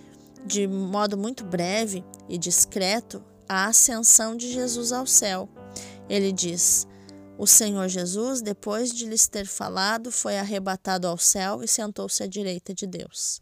de 0.47 0.69
modo 0.69 1.17
muito 1.19 1.45
breve 1.45 2.05
e 2.29 2.39
discreto 2.39 3.25
à 3.49 3.67
ascensão 3.67 4.37
de 4.37 4.53
Jesus 4.53 4.93
ao 4.93 5.07
céu. 5.07 5.49
Ele 6.09 6.31
diz: 6.31 6.87
O 7.37 7.47
Senhor 7.47 7.89
Jesus, 7.89 8.41
depois 8.41 8.93
de 8.93 9.07
lhes 9.07 9.27
ter 9.27 9.47
falado, 9.47 10.13
foi 10.13 10.39
arrebatado 10.39 11.09
ao 11.09 11.19
céu 11.19 11.63
e 11.65 11.69
sentou-se 11.69 12.23
à 12.23 12.27
direita 12.27 12.73
de 12.73 12.87
Deus. 12.87 13.41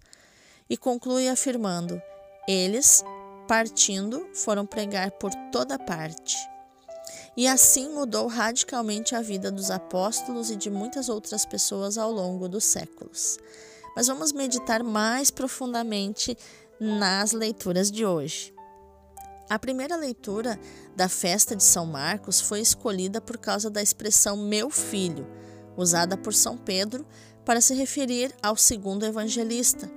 E 0.69 0.77
conclui 0.77 1.29
afirmando: 1.29 2.01
eles, 2.49 3.05
partindo, 3.47 4.27
foram 4.33 4.65
pregar 4.65 5.11
por 5.13 5.31
toda 5.53 5.79
parte. 5.79 6.37
E 7.37 7.47
assim 7.47 7.91
mudou 7.91 8.27
radicalmente 8.27 9.15
a 9.15 9.23
vida 9.23 9.51
dos 9.51 9.71
apóstolos 9.71 10.51
e 10.51 10.57
de 10.57 10.71
muitas 10.71 11.09
outras 11.09 11.45
pessoas 11.45 11.97
ao 11.97 12.11
longo 12.11 12.49
dos 12.49 12.65
séculos. 12.65 13.39
Mas 13.95 14.07
vamos 14.07 14.33
meditar 14.33 14.83
mais 14.83 15.31
profundamente 15.31 16.37
nas 16.81 17.33
leituras 17.33 17.91
de 17.91 18.05
hoje. 18.05 18.52
A 19.49 19.59
primeira 19.59 19.97
leitura 19.97 20.59
da 20.97 21.09
festa 21.09 21.55
de 21.55 21.63
São 21.63 21.85
Marcos 21.87 22.41
foi 22.41 22.61
escolhida 22.61 23.21
por 23.21 23.39
causa 23.39 23.69
da 23.69 23.83
expressão 23.83 24.37
meu 24.37 24.71
filho, 24.71 25.27
usada 25.77 26.17
por 26.17 26.33
São 26.33 26.57
Pedro 26.57 27.07
para 27.45 27.61
se 27.61 27.75
referir 27.75 28.35
ao 28.43 28.57
segundo 28.57 29.05
evangelista, 29.05 29.91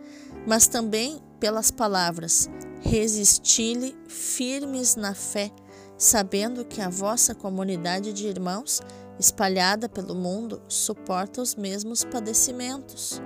mas 0.47 0.67
também 0.67 1.21
pelas 1.39 1.71
palavras: 1.71 2.49
Resisti-lhe 2.81 3.95
firmes 4.07 4.95
na 4.95 5.13
fé, 5.13 5.51
sabendo 5.97 6.65
que 6.65 6.81
a 6.81 6.89
vossa 6.89 7.33
comunidade 7.33 8.11
de 8.13 8.27
irmãos, 8.27 8.81
espalhada 9.19 9.87
pelo 9.87 10.15
mundo, 10.15 10.61
suporta 10.67 11.41
os 11.41 11.55
mesmos 11.55 12.03
padecimentos. 12.03 13.21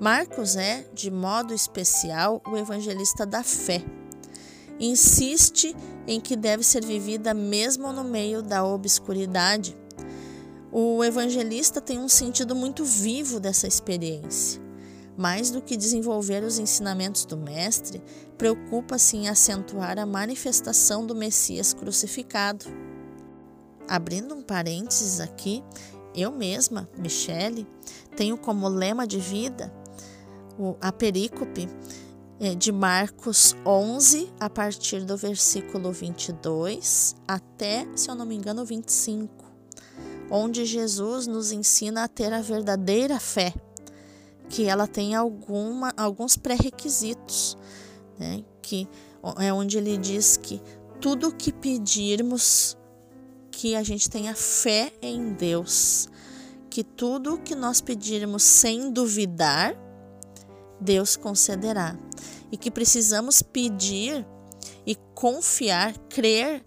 Marcos 0.00 0.56
é, 0.56 0.84
de 0.92 1.10
modo 1.10 1.54
especial, 1.54 2.42
o 2.46 2.56
evangelista 2.56 3.24
da 3.24 3.42
fé. 3.42 3.82
Insiste 4.78 5.74
em 6.06 6.20
que 6.20 6.36
deve 6.36 6.64
ser 6.64 6.84
vivida 6.84 7.32
mesmo 7.32 7.92
no 7.92 8.04
meio 8.04 8.42
da 8.42 8.64
obscuridade. 8.64 9.76
O 10.72 11.04
evangelista 11.04 11.80
tem 11.80 11.98
um 11.98 12.08
sentido 12.08 12.54
muito 12.54 12.84
vivo 12.84 13.38
dessa 13.38 13.66
experiência. 13.66 14.60
Mais 15.16 15.50
do 15.50 15.62
que 15.62 15.76
desenvolver 15.76 16.42
os 16.42 16.58
ensinamentos 16.58 17.24
do 17.24 17.36
Mestre, 17.36 18.02
preocupa-se 18.36 19.16
em 19.16 19.28
acentuar 19.28 19.96
a 19.98 20.04
manifestação 20.04 21.06
do 21.06 21.14
Messias 21.14 21.72
crucificado. 21.72 22.66
Abrindo 23.86 24.34
um 24.34 24.42
parênteses 24.42 25.20
aqui, 25.20 25.62
eu 26.16 26.32
mesma, 26.32 26.88
Michele, 26.98 27.64
tenho 28.16 28.36
como 28.36 28.66
lema 28.66 29.06
de 29.06 29.18
vida 29.18 29.72
a 30.80 30.92
perícope 30.92 31.68
de 32.58 32.72
Marcos 32.72 33.56
11, 33.64 34.32
a 34.40 34.50
partir 34.50 35.04
do 35.04 35.16
versículo 35.16 35.92
22 35.92 37.14
até, 37.26 37.86
se 37.94 38.10
eu 38.10 38.14
não 38.14 38.26
me 38.26 38.34
engano, 38.34 38.64
25, 38.64 39.44
onde 40.30 40.64
Jesus 40.64 41.26
nos 41.26 41.52
ensina 41.52 42.04
a 42.04 42.08
ter 42.08 42.32
a 42.32 42.40
verdadeira 42.40 43.20
fé 43.20 43.54
que 44.48 44.64
ela 44.64 44.86
tem 44.86 45.14
alguma, 45.14 45.92
alguns 45.96 46.36
pré-requisitos, 46.36 47.56
né? 48.18 48.44
que 48.60 48.88
é 49.38 49.52
onde 49.52 49.78
ele 49.78 49.96
diz 49.96 50.36
que 50.36 50.60
tudo 51.00 51.34
que 51.34 51.52
pedirmos, 51.52 52.76
que 53.50 53.74
a 53.74 53.82
gente 53.82 54.10
tenha 54.10 54.34
fé 54.34 54.92
em 55.00 55.32
Deus, 55.32 56.08
que 56.68 56.82
tudo 56.82 57.38
que 57.38 57.54
nós 57.54 57.80
pedirmos 57.80 58.42
sem 58.42 58.92
duvidar, 58.92 59.76
Deus 60.80 61.16
concederá, 61.16 61.96
e 62.50 62.56
que 62.56 62.70
precisamos 62.70 63.42
pedir 63.42 64.26
e 64.86 64.96
confiar, 65.14 65.96
crer 66.08 66.64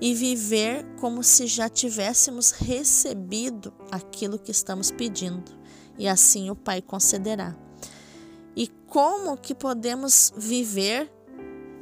e 0.00 0.14
viver 0.14 0.84
como 1.00 1.22
se 1.22 1.46
já 1.46 1.68
tivéssemos 1.68 2.50
recebido 2.50 3.72
aquilo 3.90 4.38
que 4.38 4.50
estamos 4.50 4.90
pedindo 4.90 5.62
e 5.98 6.08
assim 6.08 6.50
o 6.50 6.56
Pai 6.56 6.82
concederá. 6.82 7.56
E 8.56 8.68
como 8.88 9.36
que 9.36 9.54
podemos 9.54 10.32
viver 10.36 11.10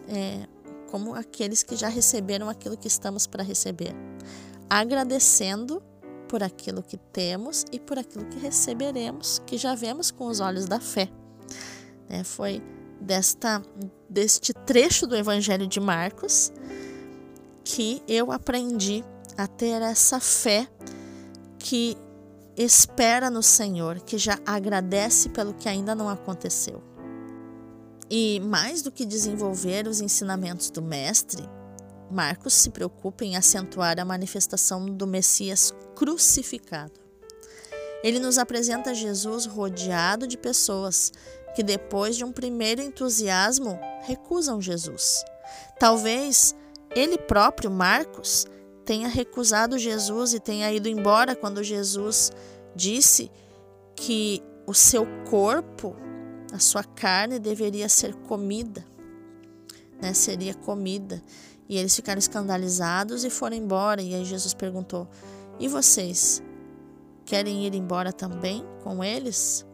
é, 0.06 0.46
como 0.90 1.14
aqueles 1.14 1.62
que 1.62 1.76
já 1.76 1.88
receberam 1.88 2.48
aquilo 2.48 2.76
que 2.76 2.88
estamos 2.88 3.26
para 3.26 3.42
receber? 3.42 3.94
Agradecendo 4.68 5.82
por 6.28 6.42
aquilo 6.42 6.82
que 6.82 6.96
temos 6.96 7.64
e 7.72 7.80
por 7.80 7.98
aquilo 7.98 8.26
que 8.26 8.38
receberemos, 8.38 9.40
que 9.46 9.56
já 9.56 9.74
vemos 9.74 10.10
com 10.10 10.26
os 10.26 10.38
olhos 10.38 10.66
da 10.66 10.78
fé. 10.78 11.10
É, 12.10 12.24
foi 12.24 12.62
desta, 13.00 13.62
deste 14.08 14.52
trecho 14.52 15.06
do 15.06 15.16
Evangelho 15.16 15.66
de 15.66 15.80
Marcos 15.80 16.52
que 17.64 18.02
eu 18.08 18.32
aprendi 18.32 19.04
a 19.36 19.46
ter 19.46 19.80
essa 19.80 20.18
fé 20.18 20.68
que 21.58 21.96
espera 22.56 23.30
no 23.30 23.42
Senhor, 23.42 24.00
que 24.00 24.18
já 24.18 24.38
agradece 24.44 25.28
pelo 25.28 25.54
que 25.54 25.68
ainda 25.68 25.94
não 25.94 26.08
aconteceu. 26.08 26.82
E 28.10 28.40
mais 28.40 28.82
do 28.82 28.90
que 28.90 29.06
desenvolver 29.06 29.86
os 29.86 30.00
ensinamentos 30.00 30.68
do 30.70 30.82
Mestre, 30.82 31.48
Marcos 32.10 32.54
se 32.54 32.70
preocupa 32.70 33.24
em 33.24 33.36
acentuar 33.36 34.00
a 34.00 34.04
manifestação 34.04 34.84
do 34.84 35.06
Messias 35.06 35.72
crucificado. 35.94 36.92
Ele 38.02 38.18
nos 38.18 38.36
apresenta 38.36 38.94
Jesus 38.94 39.46
rodeado 39.46 40.26
de 40.26 40.36
pessoas 40.36 41.12
que, 41.54 41.62
depois 41.62 42.16
de 42.16 42.24
um 42.24 42.32
primeiro 42.32 42.80
entusiasmo, 42.80 43.78
recusam 44.02 44.60
Jesus. 44.60 45.24
Talvez 45.78 46.54
ele 46.94 47.18
próprio, 47.18 47.70
Marcos, 47.70 48.46
tenha 48.84 49.08
recusado 49.08 49.78
Jesus 49.78 50.34
e 50.34 50.40
tenha 50.40 50.72
ido 50.72 50.88
embora 50.88 51.36
quando 51.36 51.62
Jesus 51.62 52.30
disse 52.74 53.30
que 53.94 54.42
o 54.66 54.74
seu 54.74 55.06
corpo, 55.28 55.96
a 56.52 56.58
sua 56.58 56.82
carne 56.82 57.38
deveria 57.38 57.88
ser 57.88 58.14
comida, 58.14 58.84
né? 60.00 60.12
Seria 60.14 60.54
comida. 60.54 61.22
E 61.68 61.76
eles 61.76 61.94
ficaram 61.94 62.18
escandalizados 62.18 63.24
e 63.24 63.30
foram 63.30 63.56
embora. 63.56 64.02
E 64.02 64.14
aí 64.14 64.24
Jesus 64.24 64.54
perguntou: 64.54 65.08
"E 65.58 65.68
vocês 65.68 66.42
querem 67.24 67.64
ir 67.66 67.74
embora 67.74 68.12
também 68.12 68.64
com 68.82 69.04
eles?" 69.04 69.64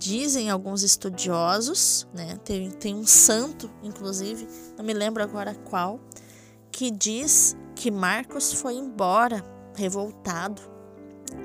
Dizem 0.00 0.48
alguns 0.48 0.82
estudiosos, 0.82 2.08
né? 2.14 2.38
Tem, 2.42 2.70
tem 2.70 2.94
um 2.94 3.06
santo, 3.06 3.70
inclusive, 3.82 4.48
não 4.74 4.82
me 4.82 4.94
lembro 4.94 5.22
agora 5.22 5.54
qual, 5.54 6.00
que 6.72 6.90
diz 6.90 7.54
que 7.74 7.90
Marcos 7.90 8.50
foi 8.50 8.76
embora 8.76 9.44
revoltado 9.76 10.62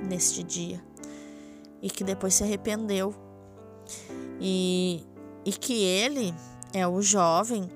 neste 0.08 0.42
dia 0.42 0.82
e 1.82 1.90
que 1.90 2.02
depois 2.02 2.34
se 2.34 2.46
arrependeu. 2.46 3.14
E, 4.40 5.06
e 5.44 5.52
que 5.52 5.84
ele 5.84 6.34
é 6.74 6.88
o 6.88 7.02
jovem 7.02 7.70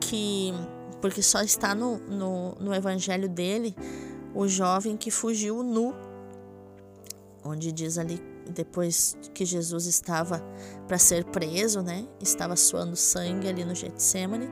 que, 0.00 0.52
porque 1.00 1.22
só 1.22 1.40
está 1.40 1.74
no, 1.74 1.96
no, 1.96 2.54
no 2.56 2.74
evangelho 2.74 3.26
dele, 3.26 3.74
o 4.34 4.46
jovem 4.46 4.98
que 4.98 5.10
fugiu 5.10 5.62
nu, 5.62 5.94
onde 7.44 7.72
diz 7.72 7.98
ali 7.98 8.22
depois 8.50 9.16
que 9.34 9.44
Jesus 9.44 9.86
estava 9.86 10.42
para 10.86 10.98
ser 10.98 11.24
preso, 11.24 11.82
né? 11.82 12.06
Estava 12.20 12.56
suando 12.56 12.96
sangue 12.96 13.48
ali 13.48 13.64
no 13.64 13.74
Getsemane 13.74 14.48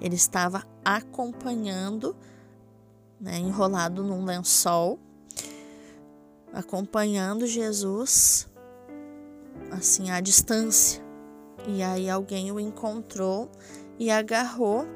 ele 0.00 0.14
estava 0.14 0.64
acompanhando, 0.84 2.16
né, 3.20 3.38
enrolado 3.38 4.02
num 4.02 4.24
lençol, 4.24 4.98
acompanhando 6.52 7.46
Jesus, 7.46 8.48
assim, 9.70 10.10
à 10.10 10.20
distância. 10.20 11.02
E 11.66 11.82
aí 11.82 12.08
alguém 12.08 12.52
o 12.52 12.60
encontrou 12.60 13.50
e 13.98 14.10
agarrou 14.10 14.86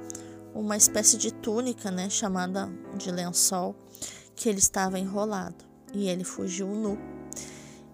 uma 0.55 0.77
espécie 0.77 1.17
de 1.17 1.33
túnica, 1.33 1.91
né, 1.91 2.09
chamada 2.09 2.71
de 2.97 3.11
lençol, 3.11 3.75
que 4.37 4.49
ele 4.49 4.59
estava 4.59 4.99
enrolado. 4.99 5.65
E 5.93 6.09
ele 6.09 6.25
fugiu 6.25 6.69
nu. 6.69 6.97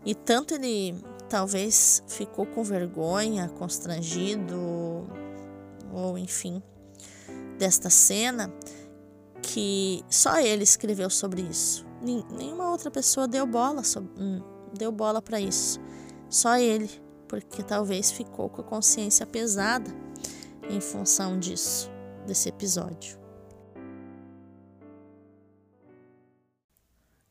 E 0.04 0.14
tanto 0.14 0.54
ele 0.54 0.94
talvez 1.28 2.02
ficou 2.08 2.46
com 2.46 2.62
vergonha, 2.62 3.48
constrangido, 3.48 4.56
ou 5.92 6.16
enfim, 6.16 6.62
desta 7.58 7.90
cena, 7.90 8.52
que 9.42 10.04
só 10.08 10.38
ele 10.40 10.64
escreveu 10.64 11.10
sobre 11.10 11.42
isso. 11.42 11.86
Nenhuma 12.00 12.70
outra 12.70 12.90
pessoa 12.90 13.26
deu 13.26 13.46
bola, 13.46 13.82
hum, 14.18 14.40
deu 14.76 14.92
bola 14.92 15.20
para 15.20 15.40
isso. 15.40 15.80
Só 16.30 16.56
ele, 16.56 16.90
porque 17.26 17.62
talvez 17.62 18.10
ficou 18.10 18.48
com 18.48 18.60
a 18.60 18.64
consciência 18.64 19.26
pesada 19.26 19.90
em 20.70 20.80
função 20.80 21.38
disso, 21.38 21.90
desse 22.26 22.48
episódio. 22.48 23.18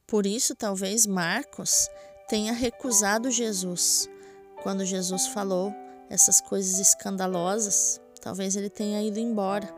Por 0.05 0.25
isso, 0.25 0.55
talvez 0.55 1.05
Marcos 1.05 1.89
tenha 2.27 2.51
recusado 2.51 3.31
Jesus 3.31 4.09
quando 4.61 4.83
Jesus 4.83 5.27
falou 5.27 5.73
essas 6.09 6.41
coisas 6.41 6.77
escandalosas. 6.77 8.01
Talvez 8.21 8.55
ele 8.57 8.69
tenha 8.69 9.01
ido 9.01 9.17
embora 9.17 9.73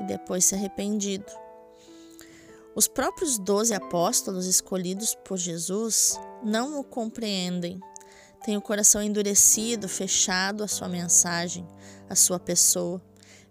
e 0.00 0.04
depois 0.04 0.44
se 0.44 0.54
arrependido. 0.54 1.32
Os 2.74 2.86
próprios 2.86 3.38
doze 3.38 3.74
apóstolos 3.74 4.46
escolhidos 4.46 5.16
por 5.24 5.38
Jesus 5.38 6.20
não 6.44 6.78
o 6.78 6.84
compreendem. 6.84 7.80
Têm 8.44 8.56
o 8.56 8.62
coração 8.62 9.02
endurecido, 9.02 9.88
fechado 9.88 10.62
à 10.62 10.68
sua 10.68 10.88
mensagem, 10.88 11.66
à 12.08 12.14
sua 12.14 12.38
pessoa. 12.38 13.02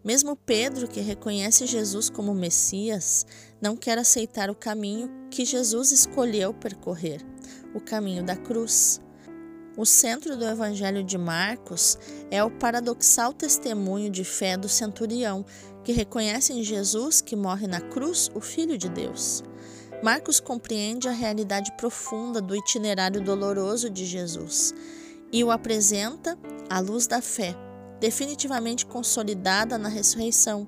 Mesmo 0.03 0.37
Pedro, 0.37 0.87
que 0.87 1.01
reconhece 1.01 1.65
Jesus 1.65 2.09
como 2.09 2.33
Messias, 2.33 3.25
não 3.59 3.75
quer 3.75 3.97
aceitar 3.97 4.49
o 4.49 4.55
caminho 4.55 5.09
que 5.31 5.43
Jesus 5.43 5.91
escolheu 5.91 6.53
percorrer 6.53 7.34
o 7.75 7.81
caminho 7.81 8.23
da 8.23 8.37
cruz. 8.37 9.01
O 9.77 9.85
centro 9.85 10.37
do 10.37 10.45
Evangelho 10.45 11.03
de 11.03 11.17
Marcos 11.17 11.99
é 12.31 12.41
o 12.41 12.49
paradoxal 12.49 13.33
testemunho 13.33 14.09
de 14.09 14.23
fé 14.23 14.55
do 14.55 14.69
centurião, 14.69 15.45
que 15.83 15.91
reconhece 15.91 16.53
em 16.53 16.63
Jesus, 16.63 17.19
que 17.19 17.35
morre 17.35 17.67
na 17.67 17.81
cruz, 17.81 18.31
o 18.33 18.39
Filho 18.39 18.77
de 18.77 18.87
Deus. 18.87 19.43
Marcos 20.01 20.39
compreende 20.39 21.09
a 21.09 21.11
realidade 21.11 21.71
profunda 21.75 22.39
do 22.39 22.55
itinerário 22.55 23.21
doloroso 23.21 23.89
de 23.89 24.05
Jesus 24.05 24.73
e 25.31 25.43
o 25.43 25.51
apresenta 25.51 26.37
à 26.69 26.79
luz 26.79 27.07
da 27.07 27.21
fé, 27.21 27.53
definitivamente 27.99 28.85
consolidada 28.85 29.77
na 29.77 29.89
ressurreição. 29.89 30.65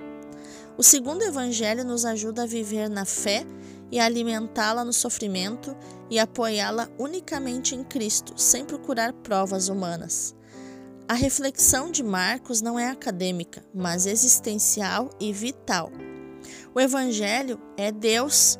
O 0.78 0.84
segundo 0.84 1.24
evangelho 1.24 1.86
nos 1.86 2.04
ajuda 2.04 2.44
a 2.44 2.48
viver 2.48 2.90
na 2.90 3.06
fé 3.06 3.46
e 3.92 4.00
alimentá-la 4.00 4.84
no 4.84 4.94
sofrimento 4.94 5.76
e 6.10 6.20
apoiá-la 6.20 6.90
unicamente 6.98 7.76
em 7.76 7.84
Cristo, 7.84 8.34
sem 8.36 8.66
procurar 8.66 9.14
provas 9.14 9.70
humanas. 9.70 10.36
A 11.08 11.14
reflexão 11.14 11.90
de 11.90 12.04
Marcos 12.04 12.62
não 12.62 12.78
é 12.78 12.90
acadêmica, 12.90 13.64
mas 13.74 14.06
existencial 14.06 15.10
e 15.20 15.32
vital. 15.32 15.90
O 16.76 16.82
Evangelho 16.82 17.60
é 17.78 17.92
Deus, 17.92 18.60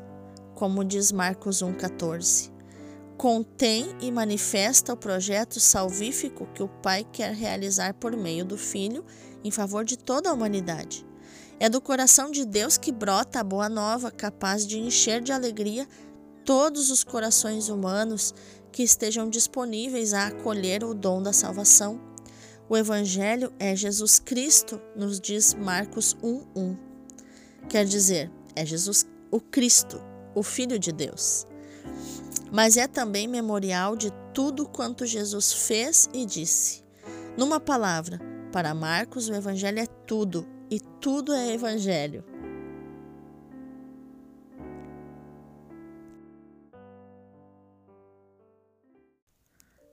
como 0.54 0.84
diz 0.84 1.12
Marcos 1.12 1.62
1,14. 1.62 2.50
Contém 3.18 3.94
e 4.00 4.10
manifesta 4.10 4.92
o 4.92 4.96
projeto 4.96 5.60
salvífico 5.60 6.46
que 6.54 6.62
o 6.62 6.68
Pai 6.68 7.04
quer 7.12 7.34
realizar 7.34 7.94
por 7.94 8.16
meio 8.16 8.44
do 8.44 8.56
Filho 8.56 9.04
em 9.44 9.50
favor 9.50 9.84
de 9.84 9.98
toda 9.98 10.30
a 10.30 10.32
humanidade. 10.32 11.07
É 11.60 11.68
do 11.68 11.80
coração 11.80 12.30
de 12.30 12.44
Deus 12.44 12.78
que 12.78 12.92
brota 12.92 13.40
a 13.40 13.44
boa 13.44 13.68
nova, 13.68 14.10
capaz 14.10 14.64
de 14.66 14.78
encher 14.78 15.20
de 15.20 15.32
alegria 15.32 15.88
todos 16.44 16.90
os 16.90 17.02
corações 17.02 17.68
humanos 17.68 18.32
que 18.70 18.82
estejam 18.82 19.28
disponíveis 19.28 20.14
a 20.14 20.28
acolher 20.28 20.84
o 20.84 20.94
dom 20.94 21.20
da 21.20 21.32
salvação. 21.32 22.00
O 22.68 22.76
Evangelho 22.76 23.52
é 23.58 23.74
Jesus 23.74 24.18
Cristo, 24.18 24.80
nos 24.94 25.20
diz 25.20 25.52
Marcos 25.54 26.14
1:1. 26.22 26.76
Quer 27.68 27.84
dizer, 27.84 28.30
é 28.54 28.64
Jesus 28.64 29.04
o 29.30 29.40
Cristo, 29.40 30.00
o 30.34 30.42
Filho 30.42 30.78
de 30.78 30.92
Deus. 30.92 31.46
Mas 32.52 32.76
é 32.76 32.86
também 32.86 33.26
memorial 33.26 33.96
de 33.96 34.12
tudo 34.32 34.68
quanto 34.68 35.04
Jesus 35.04 35.52
fez 35.52 36.08
e 36.14 36.24
disse. 36.24 36.84
Numa 37.36 37.58
palavra, 37.58 38.20
para 38.52 38.74
Marcos, 38.74 39.28
o 39.28 39.34
Evangelho 39.34 39.80
é 39.80 39.86
tudo, 39.86 40.46
e 40.70 40.80
tudo 41.00 41.32
é 41.32 41.52
evangelho. 41.52 42.24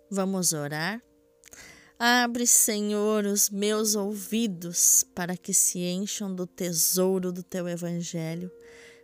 Vamos 0.10 0.54
orar? 0.54 1.02
Abre, 1.98 2.46
Senhor, 2.46 3.26
os 3.26 3.50
meus 3.50 3.96
ouvidos 3.96 5.04
para 5.16 5.36
que 5.36 5.54
se 5.54 5.80
encham 5.80 6.34
do 6.34 6.46
tesouro 6.46 7.32
do 7.32 7.42
teu 7.42 7.68
evangelho, 7.68 8.52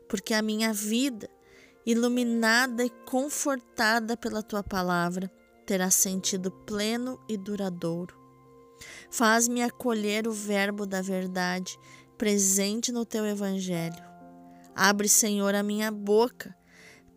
porque 0.10 0.34
a 0.34 0.41
minha 0.41 0.73
vida, 0.73 1.29
iluminada 1.86 2.86
e 2.86 2.89
confortada 2.89 4.15
pela 4.17 4.43
tua 4.43 4.62
palavra, 4.62 5.31
terá 5.65 5.89
sentido 5.89 6.51
pleno 6.51 7.19
e 7.29 7.38
duradouro. 7.38 8.20
Faz-me 9.09 9.61
acolher 9.61 10.27
o 10.27 10.31
Verbo 10.31 10.85
da 10.85 11.01
verdade 11.01 11.77
presente 12.17 12.91
no 12.91 13.05
teu 13.05 13.25
Evangelho. 13.25 14.03
Abre, 14.75 15.09
Senhor, 15.09 15.55
a 15.55 15.63
minha 15.63 15.91
boca 15.91 16.55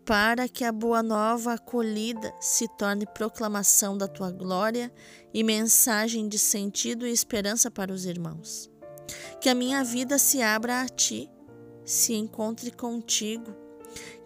para 0.05 0.47
que 0.47 0.63
a 0.63 0.71
boa 0.71 1.01
nova 1.01 1.53
acolhida 1.53 2.31
se 2.39 2.67
torne 2.77 3.07
proclamação 3.07 3.97
da 3.97 4.07
tua 4.07 4.31
glória 4.31 4.93
e 5.33 5.43
mensagem 5.43 6.27
de 6.27 6.37
sentido 6.37 7.07
e 7.07 7.11
esperança 7.11 7.71
para 7.71 7.91
os 7.91 8.05
irmãos. 8.05 8.69
Que 9.41 9.49
a 9.49 9.55
minha 9.55 9.83
vida 9.83 10.19
se 10.19 10.41
abra 10.41 10.81
a 10.81 10.87
ti, 10.87 11.29
se 11.83 12.13
encontre 12.13 12.71
contigo, 12.71 13.55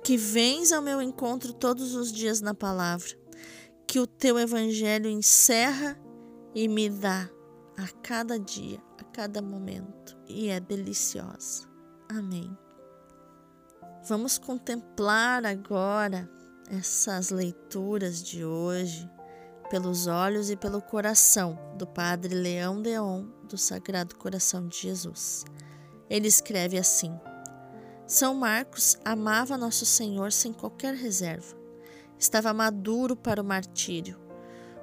que 0.04 0.18
vens 0.18 0.72
ao 0.72 0.82
meu 0.82 1.02
encontro 1.02 1.54
todos 1.54 1.96
os 1.96 2.12
dias 2.12 2.42
na 2.42 2.54
palavra, 2.54 3.18
que 3.88 4.00
o 4.00 4.08
teu 4.08 4.38
evangelho 4.38 5.10
encerra 5.10 5.98
e 6.54 6.68
me 6.68 6.90
dá 6.90 7.30
a 7.78 7.88
cada 8.02 8.40
dia, 8.40 8.82
a 8.98 9.04
cada 9.04 9.42
momento, 9.42 10.18
e 10.28 10.50
é 10.50 10.60
deliciosa. 10.60 11.68
Amém. 12.10 12.58
Vamos 14.08 14.38
contemplar 14.38 15.46
agora 15.46 16.30
essas 16.70 17.30
leituras 17.30 18.22
de 18.24 18.44
hoje 18.44 19.10
pelos 19.70 20.08
olhos 20.08 20.50
e 20.50 20.56
pelo 20.56 20.82
coração 20.82 21.58
do 21.78 21.86
Padre 21.86 22.34
Leão 22.34 22.82
Deon 22.82 23.26
do 23.48 23.58
Sagrado 23.58 24.16
Coração 24.16 24.68
de 24.68 24.78
Jesus. 24.78 25.46
Ele 26.10 26.28
escreve 26.28 26.78
assim: 26.78 27.18
São 28.08 28.34
Marcos 28.34 28.98
amava 29.06 29.58
Nosso 29.58 29.86
Senhor 29.86 30.32
sem 30.32 30.52
qualquer 30.52 30.96
reserva. 30.96 31.56
Estava 32.18 32.54
maduro 32.54 33.16
para 33.16 33.42
o 33.42 33.46
martírio 33.46 34.29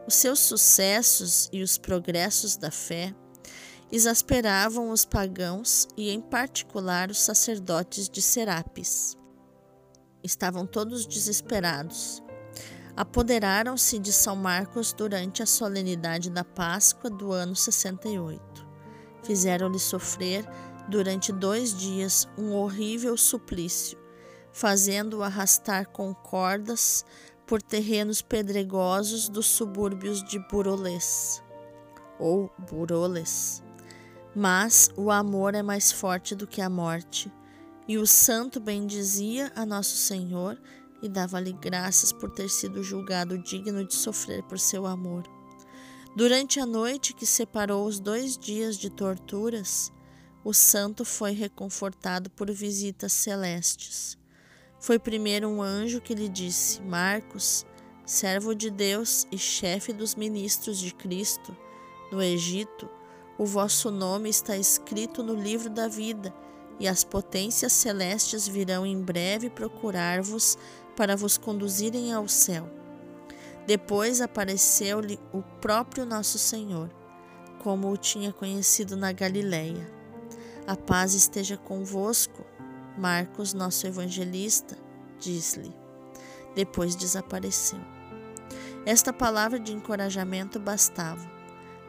os 0.06 0.14
seus 0.14 0.38
sucessos 0.38 1.48
e 1.52 1.62
os 1.62 1.76
progressos 1.76 2.56
da 2.56 2.70
fé 2.70 3.14
exasperavam 3.90 4.90
os 4.90 5.04
pagãos 5.04 5.88
e, 5.96 6.10
em 6.10 6.20
particular, 6.20 7.10
os 7.10 7.20
sacerdotes 7.20 8.08
de 8.08 8.22
Serapis. 8.22 9.16
Estavam 10.22 10.66
todos 10.66 11.06
desesperados. 11.06 12.22
Apoderaram-se 12.96 13.98
de 13.98 14.12
São 14.12 14.34
Marcos 14.34 14.92
durante 14.92 15.42
a 15.42 15.46
solenidade 15.46 16.30
da 16.30 16.42
Páscoa 16.42 17.10
do 17.10 17.32
ano 17.32 17.54
68. 17.54 18.66
Fizeram-lhe 19.22 19.78
sofrer 19.78 20.44
durante 20.88 21.32
dois 21.32 21.76
dias 21.76 22.26
um 22.38 22.54
horrível 22.54 23.16
suplício, 23.16 23.98
fazendo-o 24.52 25.22
arrastar 25.22 25.88
com 25.88 26.14
cordas 26.14 27.04
por 27.46 27.62
terrenos 27.62 28.20
pedregosos 28.20 29.28
dos 29.28 29.46
subúrbios 29.46 30.22
de 30.22 30.38
Burolês 30.50 31.42
ou 32.18 32.50
Buroles. 32.70 33.62
Mas 34.34 34.90
o 34.96 35.10
amor 35.10 35.54
é 35.54 35.62
mais 35.62 35.92
forte 35.92 36.34
do 36.34 36.46
que 36.46 36.60
a 36.60 36.68
morte, 36.68 37.32
e 37.88 37.96
o 37.98 38.06
santo 38.06 38.58
bendizia 38.58 39.52
a 39.54 39.64
Nosso 39.64 39.96
Senhor 39.96 40.60
e 41.00 41.08
dava-lhe 41.08 41.52
graças 41.52 42.12
por 42.12 42.30
ter 42.30 42.48
sido 42.48 42.82
julgado 42.82 43.38
digno 43.38 43.84
de 43.84 43.94
sofrer 43.94 44.42
por 44.42 44.58
seu 44.58 44.86
amor. 44.86 45.22
Durante 46.16 46.58
a 46.58 46.66
noite 46.66 47.14
que 47.14 47.26
separou 47.26 47.86
os 47.86 48.00
dois 48.00 48.36
dias 48.36 48.76
de 48.76 48.90
torturas, 48.90 49.92
o 50.42 50.52
santo 50.52 51.04
foi 51.04 51.32
reconfortado 51.32 52.30
por 52.30 52.50
visitas 52.50 53.12
celestes. 53.12 54.18
Foi 54.78 54.98
primeiro 54.98 55.48
um 55.48 55.62
anjo 55.62 56.00
que 56.00 56.14
lhe 56.14 56.28
disse: 56.28 56.80
Marcos, 56.82 57.66
servo 58.04 58.54
de 58.54 58.70
Deus 58.70 59.26
e 59.32 59.38
chefe 59.38 59.92
dos 59.92 60.14
ministros 60.14 60.78
de 60.78 60.94
Cristo, 60.94 61.56
no 62.12 62.22
Egito, 62.22 62.88
o 63.38 63.44
vosso 63.44 63.90
nome 63.90 64.30
está 64.30 64.56
escrito 64.56 65.22
no 65.22 65.34
livro 65.34 65.68
da 65.68 65.88
vida, 65.88 66.32
e 66.78 66.86
as 66.86 67.04
potências 67.04 67.72
celestes 67.72 68.46
virão 68.46 68.86
em 68.86 69.00
breve 69.00 69.50
procurar-vos 69.50 70.56
para 70.94 71.16
vos 71.16 71.36
conduzirem 71.36 72.12
ao 72.12 72.28
céu. 72.28 72.68
Depois 73.66 74.20
apareceu-lhe 74.20 75.18
o 75.32 75.42
próprio 75.60 76.06
nosso 76.06 76.38
Senhor, 76.38 76.88
como 77.58 77.90
o 77.90 77.96
tinha 77.96 78.32
conhecido 78.32 78.96
na 78.96 79.10
Galileia. 79.10 79.90
A 80.66 80.76
paz 80.76 81.14
esteja 81.14 81.56
convosco, 81.56 82.44
Marcos, 82.96 83.52
nosso 83.52 83.86
evangelista, 83.86 84.76
diz-lhe. 85.18 85.74
Depois 86.54 86.96
desapareceu. 86.96 87.80
Esta 88.84 89.12
palavra 89.12 89.58
de 89.58 89.72
encorajamento 89.72 90.58
bastava. 90.58 91.28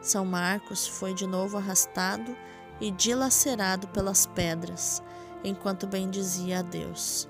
São 0.02 0.24
Marcos 0.24 0.86
foi 0.86 1.14
de 1.14 1.26
novo 1.26 1.56
arrastado 1.56 2.36
e 2.80 2.90
dilacerado 2.90 3.88
pelas 3.88 4.26
pedras, 4.26 5.02
enquanto 5.42 5.86
bendizia 5.86 6.60
a 6.60 6.62
Deus. 6.62 7.28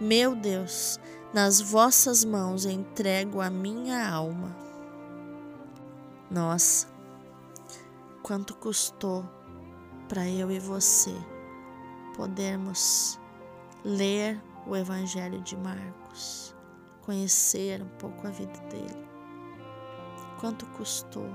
Meu 0.00 0.34
Deus, 0.34 1.00
nas 1.32 1.60
vossas 1.60 2.24
mãos 2.24 2.64
entrego 2.64 3.40
a 3.40 3.50
minha 3.50 4.08
alma. 4.08 4.54
Nossa, 6.30 6.86
quanto 8.22 8.54
custou 8.56 9.24
para 10.08 10.28
eu 10.28 10.50
e 10.50 10.58
você 10.58 11.14
podermos 12.16 13.20
ler 13.84 14.42
o 14.66 14.74
Evangelho 14.74 15.40
de 15.42 15.56
Marcos, 15.56 16.54
conhecer 17.02 17.82
um 17.82 17.88
pouco 17.98 18.26
a 18.26 18.30
vida 18.30 18.58
dele. 18.70 19.08
Quanto 20.40 20.66
custou 20.70 21.28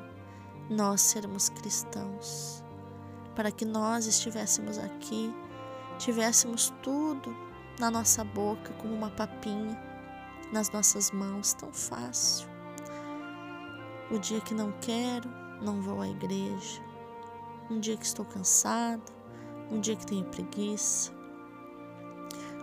nós 0.69 1.01
sermos 1.01 1.49
cristãos, 1.49 2.63
para 3.35 3.51
que 3.51 3.63
nós 3.63 4.05
estivéssemos 4.05 4.77
aqui, 4.77 5.33
tivéssemos 5.97 6.73
tudo 6.81 7.35
na 7.79 7.89
nossa 7.89 8.23
boca 8.23 8.73
como 8.73 8.93
uma 8.93 9.09
papinha 9.11 9.91
nas 10.51 10.69
nossas 10.71 11.11
mãos 11.11 11.53
tão 11.53 11.71
fácil. 11.71 12.49
O 14.11 14.19
dia 14.19 14.41
que 14.41 14.53
não 14.53 14.73
quero, 14.81 15.29
não 15.61 15.81
vou 15.81 16.01
à 16.01 16.07
igreja. 16.07 16.81
Um 17.69 17.79
dia 17.79 17.95
que 17.95 18.05
estou 18.05 18.25
cansado, 18.25 19.01
um 19.71 19.79
dia 19.79 19.95
que 19.95 20.05
tenho 20.05 20.25
preguiça. 20.25 21.11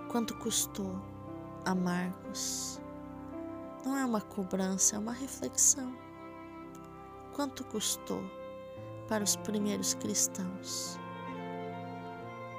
Quanto 0.08 0.36
custou 0.36 0.94
a 1.64 1.74
Marcos? 1.74 2.78
Não 3.84 3.96
é 3.96 4.04
uma 4.04 4.20
cobrança, 4.20 4.96
é 4.96 4.98
uma 4.98 5.12
reflexão. 5.12 5.96
Quanto 7.34 7.64
custou 7.64 8.22
para 9.08 9.24
os 9.24 9.36
primeiros 9.36 9.94
cristãos? 9.94 10.98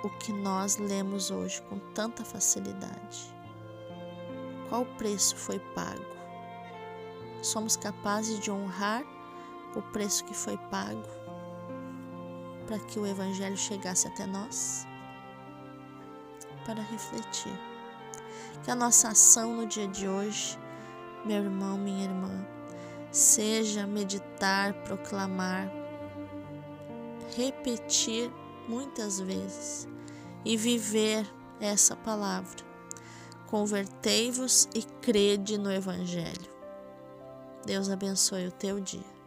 O 0.03 0.09
que 0.09 0.33
nós 0.33 0.77
lemos 0.77 1.29
hoje 1.29 1.61
com 1.63 1.77
tanta 1.93 2.23
facilidade. 2.23 3.35
Qual 4.67 4.85
preço 4.97 5.35
foi 5.35 5.59
pago? 5.75 6.05
Somos 7.43 7.75
capazes 7.75 8.39
de 8.39 8.49
honrar 8.49 9.03
o 9.75 9.81
preço 9.81 10.25
que 10.25 10.33
foi 10.33 10.57
pago 10.71 11.18
para 12.69 12.77
que 12.77 12.99
o 12.99 13.07
Evangelho 13.07 13.57
chegasse 13.57 14.07
até 14.07 14.27
nós? 14.27 14.85
Para 16.65 16.83
refletir. 16.83 17.51
Que 18.63 18.69
a 18.69 18.75
nossa 18.75 19.09
ação 19.09 19.55
no 19.55 19.65
dia 19.65 19.87
de 19.87 20.07
hoje, 20.07 20.55
meu 21.25 21.43
irmão, 21.43 21.75
minha 21.77 22.03
irmã, 22.05 22.47
seja 23.11 23.87
meditar, 23.87 24.73
proclamar, 24.83 25.67
repetir 27.35 28.31
muitas 28.67 29.19
vezes 29.19 29.87
e 30.45 30.55
viver 30.55 31.27
essa 31.59 31.95
palavra 31.95 32.69
Convertei-vos 33.49 34.69
e 34.75 34.83
crede 35.01 35.57
no 35.57 35.71
Evangelho. 35.71 36.51
Deus 37.65 37.89
abençoe 37.89 38.45
o 38.45 38.51
teu 38.51 38.79
dia. 38.79 39.18